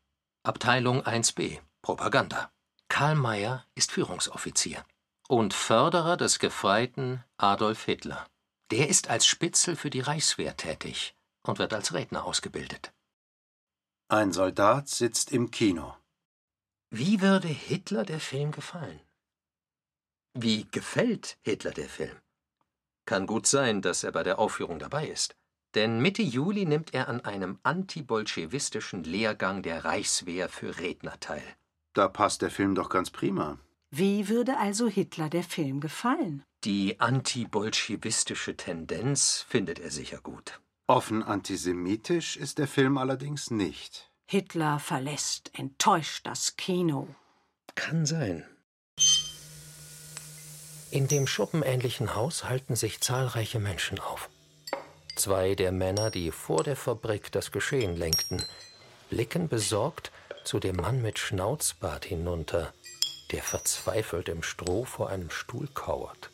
Abteilung 0.42 1.02
1b 1.02 1.60
Propaganda. 1.82 2.50
Karl 2.88 3.14
Mayer 3.14 3.64
ist 3.76 3.92
Führungsoffizier 3.92 4.84
und 5.28 5.54
Förderer 5.54 6.16
des 6.16 6.40
Gefreiten 6.40 7.22
Adolf 7.36 7.84
Hitler. 7.84 8.26
Der 8.72 8.88
ist 8.88 9.08
als 9.08 9.24
Spitzel 9.24 9.76
für 9.76 9.88
die 9.88 10.00
Reichswehr 10.00 10.56
tätig 10.56 11.14
und 11.46 11.60
wird 11.60 11.72
als 11.72 11.94
Redner 11.94 12.24
ausgebildet. 12.24 12.92
Ein 14.08 14.32
Soldat 14.32 14.88
sitzt 14.88 15.30
im 15.30 15.52
Kino. 15.52 15.94
Wie 16.90 17.20
würde 17.20 17.46
Hitler 17.46 18.04
der 18.04 18.18
Film 18.18 18.50
gefallen? 18.50 18.98
Wie 20.34 20.64
gefällt 20.72 21.38
Hitler 21.42 21.70
der 21.70 21.88
Film? 21.88 22.16
Kann 23.06 23.26
gut 23.26 23.46
sein, 23.46 23.82
dass 23.82 24.04
er 24.04 24.12
bei 24.12 24.22
der 24.22 24.38
Aufführung 24.38 24.78
dabei 24.78 25.06
ist. 25.08 25.34
Denn 25.74 26.00
Mitte 26.00 26.22
Juli 26.22 26.64
nimmt 26.66 26.92
er 26.94 27.08
an 27.08 27.24
einem 27.24 27.58
antibolschewistischen 27.62 29.04
Lehrgang 29.04 29.62
der 29.62 29.84
Reichswehr 29.84 30.48
für 30.48 30.78
Redner 30.78 31.18
teil. 31.20 31.44
Da 31.94 32.08
passt 32.08 32.42
der 32.42 32.50
Film 32.50 32.74
doch 32.74 32.88
ganz 32.88 33.10
prima. 33.10 33.58
Wie 33.90 34.28
würde 34.28 34.58
also 34.58 34.88
Hitler 34.88 35.30
der 35.30 35.44
Film 35.44 35.80
gefallen? 35.80 36.42
Die 36.64 36.98
antibolschewistische 36.98 38.56
Tendenz 38.56 39.44
findet 39.48 39.78
er 39.78 39.90
sicher 39.90 40.18
gut. 40.18 40.60
Offen 40.88 41.22
antisemitisch 41.22 42.36
ist 42.36 42.58
der 42.58 42.66
Film 42.66 42.98
allerdings 42.98 43.50
nicht. 43.50 44.10
Hitler 44.26 44.78
verlässt 44.78 45.56
enttäuscht 45.58 46.26
das 46.26 46.56
Kino. 46.56 47.08
Kann 47.74 48.06
sein. 48.06 48.44
In 50.96 51.08
dem 51.08 51.26
schuppenähnlichen 51.26 52.14
Haus 52.14 52.44
halten 52.44 52.74
sich 52.74 53.02
zahlreiche 53.02 53.58
Menschen 53.58 54.00
auf. 54.00 54.30
Zwei 55.14 55.54
der 55.54 55.70
Männer, 55.70 56.10
die 56.10 56.30
vor 56.30 56.64
der 56.64 56.74
Fabrik 56.74 57.30
das 57.32 57.52
Geschehen 57.52 57.98
lenkten, 57.98 58.42
blicken 59.10 59.46
besorgt 59.46 60.10
zu 60.44 60.58
dem 60.58 60.76
Mann 60.76 61.02
mit 61.02 61.18
Schnauzbart 61.18 62.06
hinunter, 62.06 62.72
der 63.30 63.42
verzweifelt 63.42 64.30
im 64.30 64.42
Stroh 64.42 64.86
vor 64.86 65.10
einem 65.10 65.28
Stuhl 65.28 65.68
kauert. 65.74 66.30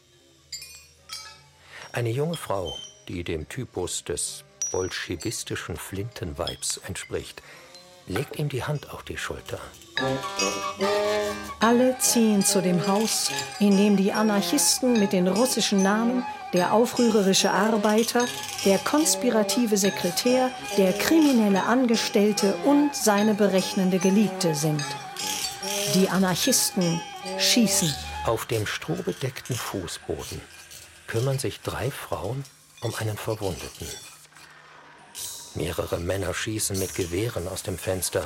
Eine 1.91 2.11
junge 2.11 2.37
Frau, 2.37 2.73
die 3.09 3.25
dem 3.25 3.49
Typus 3.49 4.05
des 4.05 4.45
bolschewistischen 4.71 5.77
Flintenweibs 5.77 6.77
entspricht, 6.77 7.43
legt 8.07 8.39
ihm 8.39 8.49
die 8.49 8.65
Hand 8.65 8.91
auf 8.91 9.03
die 9.03 9.17
Schulter. 9.17 9.59
Alle 11.61 11.97
ziehen 11.99 12.45
zu 12.45 12.61
dem 12.61 12.87
Haus, 12.87 13.31
in 13.61 13.77
dem 13.77 13.97
die 13.97 14.13
Anarchisten 14.13 14.99
mit 14.99 15.13
den 15.13 15.29
russischen 15.29 15.83
Namen 15.83 16.25
der 16.53 16.73
aufrührerische 16.73 17.51
Arbeiter, 17.51 18.27
der 18.65 18.79
konspirative 18.79 19.77
Sekretär, 19.77 20.51
der 20.77 20.93
kriminelle 20.93 21.63
Angestellte 21.63 22.55
und 22.65 22.95
seine 22.95 23.35
berechnende 23.35 23.99
Geliebte 23.99 24.55
sind. 24.55 24.85
Die 25.95 26.09
Anarchisten 26.09 27.01
schießen. 27.39 27.95
Auf 28.27 28.47
dem 28.47 28.67
strohbedeckten 28.67 29.57
Fußboden 29.57 30.41
kümmern 31.07 31.39
sich 31.39 31.61
drei 31.61 31.91
Frauen 31.91 32.45
um 32.83 32.95
einen 32.97 33.17
Verwundeten. 33.17 33.87
Mehrere 35.55 35.99
Männer 35.99 36.33
schießen 36.33 36.79
mit 36.79 36.95
Gewehren 36.95 37.47
aus 37.49 37.63
dem 37.63 37.79
Fenster, 37.79 38.25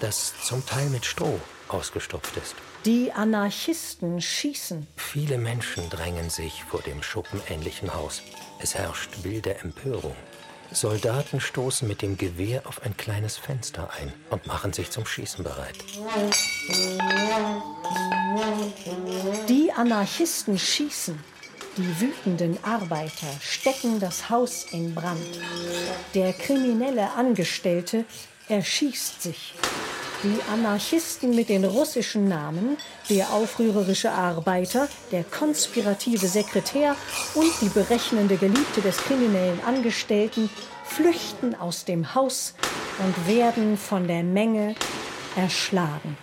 das 0.00 0.34
zum 0.42 0.64
Teil 0.66 0.88
mit 0.90 1.04
Stroh 1.04 1.40
ausgestopft 1.68 2.36
ist. 2.36 2.54
Die 2.84 3.12
Anarchisten 3.12 4.20
schießen. 4.20 4.86
Viele 4.96 5.38
Menschen 5.38 5.88
drängen 5.90 6.30
sich 6.30 6.64
vor 6.64 6.80
dem 6.82 7.02
schuppenähnlichen 7.02 7.94
Haus. 7.94 8.22
Es 8.60 8.74
herrscht 8.74 9.10
wilde 9.22 9.56
Empörung. 9.58 10.14
Soldaten 10.70 11.40
stoßen 11.40 11.88
mit 11.88 12.02
dem 12.02 12.18
Gewehr 12.18 12.66
auf 12.66 12.82
ein 12.82 12.96
kleines 12.96 13.38
Fenster 13.38 13.90
ein 13.98 14.12
und 14.30 14.46
machen 14.46 14.72
sich 14.72 14.90
zum 14.90 15.06
Schießen 15.06 15.42
bereit. 15.42 15.76
Die 19.48 19.72
Anarchisten 19.74 20.58
schießen. 20.58 21.18
Die 21.78 22.00
wütenden 22.00 22.58
Arbeiter 22.64 23.28
stecken 23.40 24.00
das 24.00 24.28
Haus 24.28 24.66
in 24.72 24.96
Brand. 24.96 25.38
Der 26.12 26.32
kriminelle 26.32 27.12
Angestellte 27.12 28.04
erschießt 28.48 29.22
sich. 29.22 29.54
Die 30.24 30.40
Anarchisten 30.52 31.36
mit 31.36 31.48
den 31.48 31.64
russischen 31.64 32.26
Namen, 32.26 32.76
der 33.08 33.32
aufrührerische 33.32 34.10
Arbeiter, 34.10 34.88
der 35.12 35.22
konspirative 35.22 36.26
Sekretär 36.26 36.96
und 37.36 37.52
die 37.60 37.68
berechnende 37.68 38.36
Geliebte 38.36 38.80
des 38.80 38.96
kriminellen 38.96 39.60
Angestellten 39.64 40.50
flüchten 40.84 41.54
aus 41.54 41.84
dem 41.84 42.12
Haus 42.16 42.54
und 42.98 43.28
werden 43.28 43.78
von 43.78 44.08
der 44.08 44.24
Menge 44.24 44.74
erschlagen. 45.36 46.18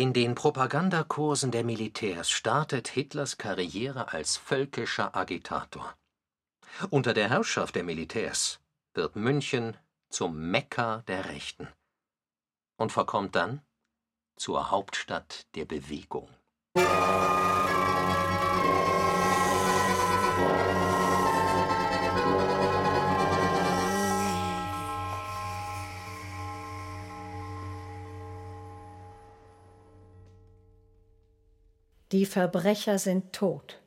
In 0.00 0.14
den 0.14 0.34
Propagandakursen 0.34 1.50
der 1.50 1.62
Militärs 1.62 2.30
startet 2.30 2.88
Hitlers 2.88 3.36
Karriere 3.36 4.14
als 4.14 4.38
völkischer 4.38 5.14
Agitator. 5.14 5.94
Unter 6.88 7.12
der 7.12 7.28
Herrschaft 7.28 7.74
der 7.74 7.84
Militärs 7.84 8.60
wird 8.94 9.14
München 9.14 9.76
zum 10.08 10.50
Mekka 10.50 11.02
der 11.06 11.26
Rechten 11.26 11.68
und 12.78 12.92
verkommt 12.92 13.36
dann 13.36 13.60
zur 14.36 14.70
Hauptstadt 14.70 15.46
der 15.54 15.66
Bewegung. 15.66 16.30
Die 32.12 32.26
Verbrecher 32.26 32.98
sind 32.98 33.32
tot, 33.32 33.78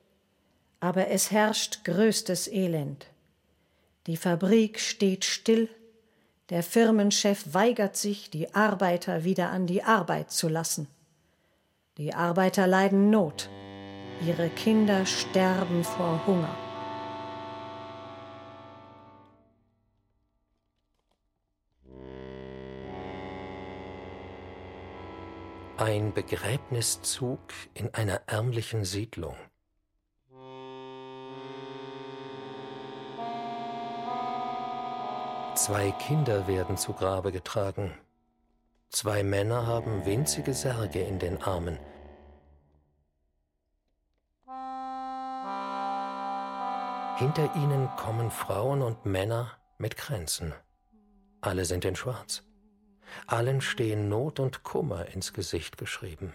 aber 0.80 1.10
es 1.10 1.32
herrscht 1.32 1.84
größtes 1.84 2.48
Elend. 2.48 3.08
Die 4.08 4.16
Fabrik 4.16 4.80
steht 4.80 5.26
still, 5.26 5.70
der 6.50 6.64
Firmenchef 6.64 7.54
weigert 7.54 7.98
sich, 7.98 8.30
die 8.30 8.54
Arbeiter 8.54 9.24
wieder 9.24 9.50
an 9.50 9.68
die 9.68 9.84
Arbeit 9.84 10.32
zu 10.32 10.48
lassen. 10.48 10.88
Die 11.98 12.14
Arbeiter 12.14 12.66
leiden 12.66 13.10
Not, 13.10 13.50
ihre 14.26 14.50
Kinder 14.50 15.06
sterben 15.06 15.84
vor 15.84 16.26
Hunger. 16.26 16.63
Ein 25.78 26.14
Begräbniszug 26.14 27.40
in 27.74 27.92
einer 27.96 28.22
ärmlichen 28.28 28.86
Siedlung. 28.86 29.36
Zwei 35.56 35.92
Kinder 36.00 36.48
werden 36.48 36.78
zu 36.78 36.94
Grabe 36.94 37.32
getragen. 37.32 37.92
Zwei 38.90 39.24
Männer 39.24 39.66
haben 39.66 40.06
winzige 40.06 40.54
Särge 40.54 41.02
in 41.02 41.18
den 41.18 41.42
Armen. 41.42 41.80
Hinter 47.18 47.56
ihnen 47.56 47.90
kommen 47.98 48.30
Frauen 48.30 48.84
und 48.84 49.08
Männer 49.08 49.52
mit 49.80 49.98
Kränzen. 49.98 50.54
Alle 51.42 51.66
sind 51.66 51.84
in 51.84 51.96
Schwarz. 51.96 52.44
Allen 53.28 53.62
stehen 53.62 54.10
Not 54.10 54.40
und 54.40 54.64
Kummer 54.64 55.08
ins 55.08 55.34
Gesicht 55.34 55.78
geschrieben. 55.78 56.34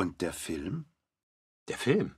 Und 0.00 0.20
der 0.20 0.32
Film? 0.32 0.84
Der 1.66 1.76
Film? 1.76 2.14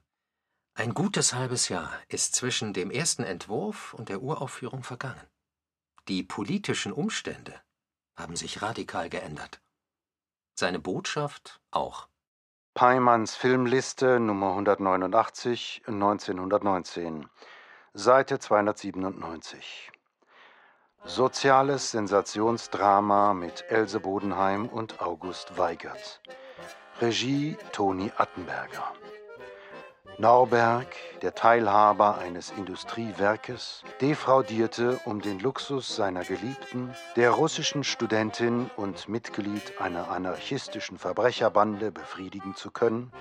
Ein 0.74 0.92
gutes 0.92 1.32
halbes 1.32 1.70
Jahr 1.70 1.90
ist 2.08 2.34
zwischen 2.34 2.74
dem 2.74 2.90
ersten 2.90 3.24
Entwurf 3.24 3.94
und 3.94 4.10
der 4.10 4.20
Uraufführung 4.20 4.82
vergangen. 4.82 5.26
Die 6.06 6.22
politischen 6.22 6.92
Umstände 6.92 7.58
haben 8.16 8.36
sich 8.36 8.60
radikal 8.60 9.08
geändert. 9.08 9.62
Seine 10.54 10.78
Botschaft 10.78 11.62
auch. 11.70 12.08
Peimanns 12.74 13.34
Filmliste 13.34 14.20
Nummer 14.20 14.50
189, 14.50 15.84
1919, 15.86 17.30
Seite 17.94 18.40
297. 18.40 19.90
Soziales 21.04 21.92
Sensationsdrama 21.92 23.32
mit 23.32 23.64
Else 23.70 24.00
Bodenheim 24.00 24.68
und 24.68 25.00
August 25.00 25.56
Weigert. 25.56 26.20
Regie 27.00 27.56
Toni 27.72 28.12
Attenberger. 28.18 28.92
Norberg, 30.18 30.86
der 31.22 31.34
Teilhaber 31.34 32.18
eines 32.18 32.50
Industriewerkes, 32.50 33.84
defraudierte 34.02 35.00
um 35.06 35.22
den 35.22 35.40
Luxus 35.40 35.96
seiner 35.96 36.24
Geliebten, 36.24 36.94
der 37.16 37.30
russischen 37.30 37.84
Studentin 37.84 38.70
und 38.76 39.08
Mitglied 39.08 39.80
einer 39.80 40.10
anarchistischen 40.10 40.98
Verbrecherbande 40.98 41.90
befriedigen 41.90 42.54
zu 42.54 42.70
können, 42.70 43.12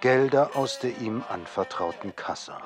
Gelder 0.00 0.56
aus 0.56 0.80
der 0.80 0.98
ihm 0.98 1.22
anvertrauten 1.28 2.16
Kasse. 2.16 2.56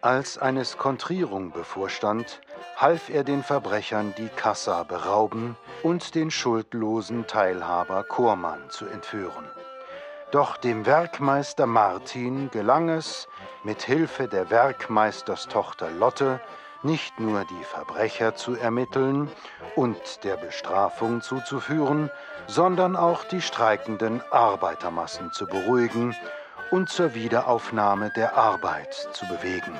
Als 0.00 0.38
eine 0.38 0.64
Skontrierung 0.64 1.50
bevorstand, 1.52 2.40
half 2.76 3.10
er 3.10 3.24
den 3.24 3.42
Verbrechern 3.42 4.14
die 4.16 4.28
Kassa 4.28 4.84
berauben 4.84 5.54
und 5.82 6.14
den 6.14 6.30
schuldlosen 6.30 7.26
Teilhaber 7.26 8.04
Kormann 8.04 8.70
zu 8.70 8.86
entführen. 8.86 9.44
Doch 10.32 10.56
dem 10.56 10.86
Werkmeister 10.86 11.66
Martin 11.66 12.50
gelang 12.50 12.88
es, 12.88 13.28
mit 13.64 13.82
Hilfe 13.82 14.28
der 14.28 14.48
Werkmeisterstochter 14.48 15.90
Lotte 15.90 16.40
nicht 16.82 17.20
nur 17.20 17.44
die 17.44 17.64
Verbrecher 17.64 18.34
zu 18.34 18.54
ermitteln 18.54 19.30
und 19.76 20.24
der 20.24 20.38
Bestrafung 20.38 21.20
zuzuführen, 21.20 22.10
sondern 22.46 22.96
auch 22.96 23.24
die 23.24 23.42
streikenden 23.42 24.22
Arbeitermassen 24.30 25.32
zu 25.32 25.46
beruhigen 25.46 26.16
und 26.70 26.88
zur 26.88 27.12
Wiederaufnahme 27.12 28.10
der 28.16 28.34
Arbeit 28.34 28.94
zu 29.12 29.26
bewegen. 29.26 29.78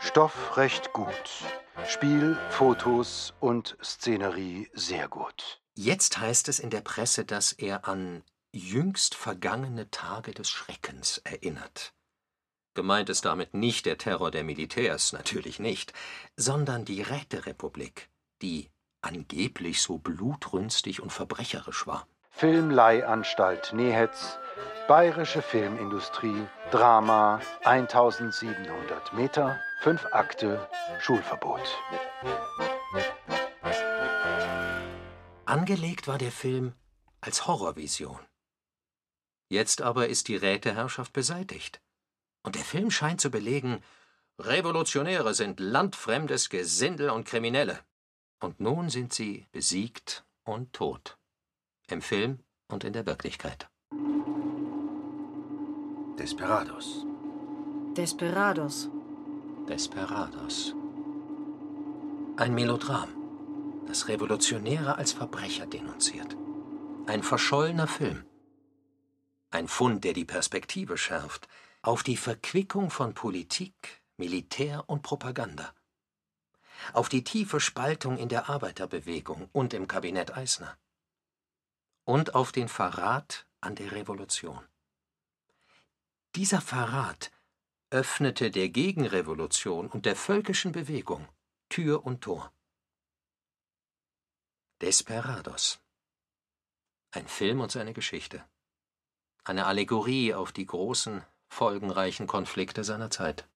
Stoff 0.00 0.58
recht 0.58 0.92
gut, 0.92 1.30
Spiel, 1.88 2.36
Fotos 2.50 3.32
und 3.40 3.78
Szenerie 3.82 4.68
sehr 4.74 5.08
gut. 5.08 5.62
Jetzt 5.74 6.18
heißt 6.18 6.50
es 6.50 6.58
in 6.58 6.68
der 6.68 6.82
Presse, 6.82 7.24
dass 7.24 7.52
er 7.52 7.88
an 7.88 8.22
jüngst 8.56 9.14
vergangene 9.14 9.90
Tage 9.90 10.32
des 10.32 10.48
Schreckens 10.48 11.18
erinnert. 11.18 11.92
Gemeint 12.74 13.08
ist 13.08 13.24
damit 13.24 13.54
nicht 13.54 13.86
der 13.86 13.98
Terror 13.98 14.30
der 14.30 14.44
Militärs, 14.44 15.12
natürlich 15.12 15.58
nicht, 15.58 15.92
sondern 16.36 16.84
die 16.84 17.02
Räterepublik, 17.02 18.10
die 18.42 18.70
angeblich 19.00 19.80
so 19.80 19.98
blutrünstig 19.98 21.00
und 21.00 21.10
verbrecherisch 21.12 21.86
war. 21.86 22.06
Filmleihanstalt 22.30 23.72
Nehetz, 23.72 24.38
Bayerische 24.88 25.42
Filmindustrie, 25.42 26.46
Drama, 26.70 27.40
1700 27.64 29.14
Meter, 29.14 29.58
5 29.80 30.06
Akte, 30.12 30.68
Schulverbot. 31.00 31.62
Angelegt 35.46 36.06
war 36.08 36.18
der 36.18 36.30
Film 36.30 36.74
als 37.20 37.46
Horrorvision. 37.46 38.20
Jetzt 39.48 39.82
aber 39.82 40.08
ist 40.08 40.28
die 40.28 40.36
Räteherrschaft 40.36 41.12
beseitigt. 41.12 41.80
Und 42.42 42.54
der 42.54 42.64
Film 42.64 42.90
scheint 42.90 43.20
zu 43.20 43.30
belegen, 43.30 43.82
Revolutionäre 44.38 45.34
sind 45.34 45.60
landfremdes 45.60 46.50
Gesindel 46.50 47.10
und 47.10 47.26
Kriminelle. 47.26 47.80
Und 48.40 48.60
nun 48.60 48.90
sind 48.90 49.12
sie 49.12 49.46
besiegt 49.52 50.24
und 50.44 50.72
tot. 50.72 51.16
Im 51.88 52.02
Film 52.02 52.40
und 52.68 52.84
in 52.84 52.92
der 52.92 53.06
Wirklichkeit. 53.06 53.68
Desperados. 56.18 57.04
Desperados. 57.96 58.90
Desperados. 59.68 60.74
Ein 62.36 62.54
Melodram, 62.54 63.08
das 63.86 64.08
Revolutionäre 64.08 64.96
als 64.96 65.12
Verbrecher 65.12 65.66
denunziert. 65.66 66.36
Ein 67.06 67.22
verschollener 67.22 67.86
Film. 67.86 68.24
Ein 69.56 69.68
Fund, 69.68 70.04
der 70.04 70.12
die 70.12 70.26
Perspektive 70.26 70.98
schärft 70.98 71.48
auf 71.80 72.02
die 72.02 72.18
Verquickung 72.18 72.90
von 72.90 73.14
Politik, 73.14 74.02
Militär 74.18 74.84
und 74.86 75.00
Propaganda. 75.00 75.72
Auf 76.92 77.08
die 77.08 77.24
tiefe 77.24 77.58
Spaltung 77.58 78.18
in 78.18 78.28
der 78.28 78.50
Arbeiterbewegung 78.50 79.48
und 79.54 79.72
im 79.72 79.88
Kabinett 79.88 80.36
Eisner. 80.36 80.76
Und 82.04 82.34
auf 82.34 82.52
den 82.52 82.68
Verrat 82.68 83.46
an 83.62 83.76
der 83.76 83.92
Revolution. 83.92 84.62
Dieser 86.34 86.60
Verrat 86.60 87.30
öffnete 87.88 88.50
der 88.50 88.68
Gegenrevolution 88.68 89.88
und 89.88 90.04
der 90.04 90.16
völkischen 90.16 90.72
Bewegung 90.72 91.26
Tür 91.70 92.04
und 92.04 92.20
Tor. 92.20 92.52
Desperados. 94.82 95.80
Ein 97.10 97.26
Film 97.26 97.60
und 97.60 97.72
seine 97.72 97.94
Geschichte 97.94 98.44
eine 99.48 99.66
Allegorie 99.66 100.34
auf 100.34 100.52
die 100.52 100.66
großen, 100.66 101.22
folgenreichen 101.48 102.26
Konflikte 102.26 102.84
seiner 102.84 103.10
Zeit. 103.10 103.46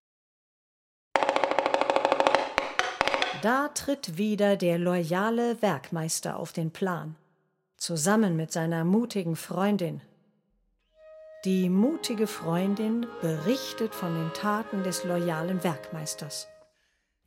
Da 3.43 3.69
tritt 3.69 4.19
wieder 4.19 4.57
der 4.57 4.79
loyale 4.79 5.63
Werkmeister 5.63 6.37
auf 6.37 6.53
den 6.53 6.71
Plan, 6.71 7.17
zusammen 7.77 8.37
mit 8.37 8.53
seiner 8.53 8.85
mutigen 8.85 9.35
Freundin. 9.35 10.03
Die 11.47 11.71
mutige 11.71 12.27
Freundin 12.27 13.07
berichtet 13.23 13.95
von 13.95 14.15
den 14.15 14.33
Taten 14.35 14.85
des 14.85 15.05
loyalen 15.05 15.65
Werkmeisters 15.65 16.49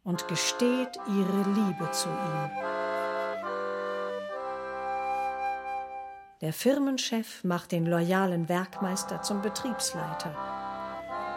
und 0.03 0.27
gesteht 0.27 0.99
ihre 1.07 1.49
Liebe 1.55 1.89
zu 1.91 2.09
ihm. 2.09 2.82
Der 6.43 6.51
Firmenchef 6.51 7.41
macht 7.45 7.71
den 7.71 7.85
loyalen 7.85 8.49
Werkmeister 8.49 9.21
zum 9.21 9.41
Betriebsleiter. 9.41 10.35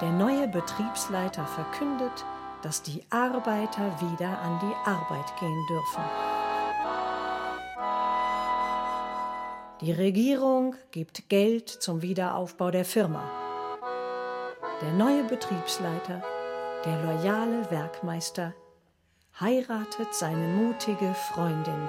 Der 0.01 0.11
neue 0.11 0.49
Betriebsleiter 0.49 1.47
verkündet, 1.47 2.25
dass 2.63 2.83
die 2.83 3.05
Arbeiter 3.11 4.01
wieder 4.01 4.37
an 4.41 4.59
die 4.59 4.91
Arbeit 4.91 5.33
gehen 5.39 5.67
dürfen. 5.69 6.03
Die 9.81 9.93
Regierung 9.93 10.75
gibt 10.91 11.29
Geld 11.29 11.69
zum 11.69 12.03
Wiederaufbau 12.03 12.73
der 12.73 12.85
Firma. 12.85 13.23
Der 14.83 14.91
neue 14.91 15.23
Betriebsleiter, 15.23 16.21
der 16.85 17.05
loyale 17.05 17.71
Werkmeister, 17.71 18.55
heiratet 19.39 20.13
seine 20.13 20.49
mutige 20.49 21.15
Freundin. 21.15 21.89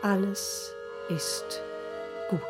Alles 0.00 0.72
ist 1.08 1.62
gut. 2.28 2.40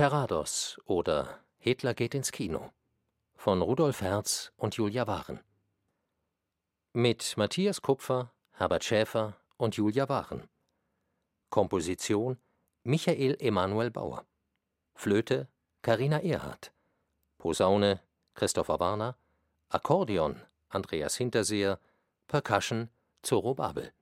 Desperados 0.00 0.80
oder 0.86 1.44
Hitler 1.58 1.92
geht 1.92 2.14
ins 2.14 2.32
Kino 2.32 2.72
von 3.34 3.60
Rudolf 3.60 4.00
Herz 4.00 4.50
und 4.56 4.74
Julia 4.74 5.06
Waren. 5.06 5.40
Mit 6.94 7.36
Matthias 7.36 7.82
Kupfer, 7.82 8.32
Herbert 8.52 8.82
Schäfer 8.82 9.36
und 9.58 9.76
Julia 9.76 10.08
Waren. 10.08 10.48
Komposition 11.50 12.38
Michael 12.82 13.36
Emanuel 13.40 13.90
Bauer. 13.90 14.24
Flöte 14.94 15.48
Karina 15.82 16.20
Erhardt. 16.20 16.72
Posaune 17.36 18.00
Christopher 18.32 18.80
Warner. 18.80 19.18
Akkordeon 19.68 20.40
Andreas 20.70 21.16
Hinterseher. 21.16 21.78
Percussion 22.26 22.88
Zorro 23.20 23.54
Babel. 23.54 23.92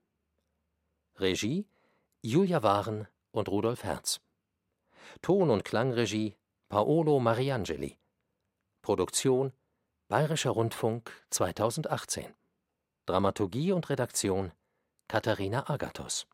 Regie 1.17 1.67
Julia 2.23 2.63
Waren 2.63 3.09
und 3.33 3.49
Rudolf 3.49 3.83
Herz. 3.83 4.21
Ton- 5.23 5.51
und 5.51 5.65
Klangregie 5.65 6.37
Paolo 6.69 7.19
Mariangeli. 7.19 7.99
Produktion 8.83 9.53
Bayerischer 10.09 10.51
Rundfunk 10.51 11.11
2018. 11.31 12.35
Dramaturgie 13.07 13.73
und 13.73 13.89
Redaktion 13.91 14.53
Katharina 15.09 15.69
Agathos 15.69 16.27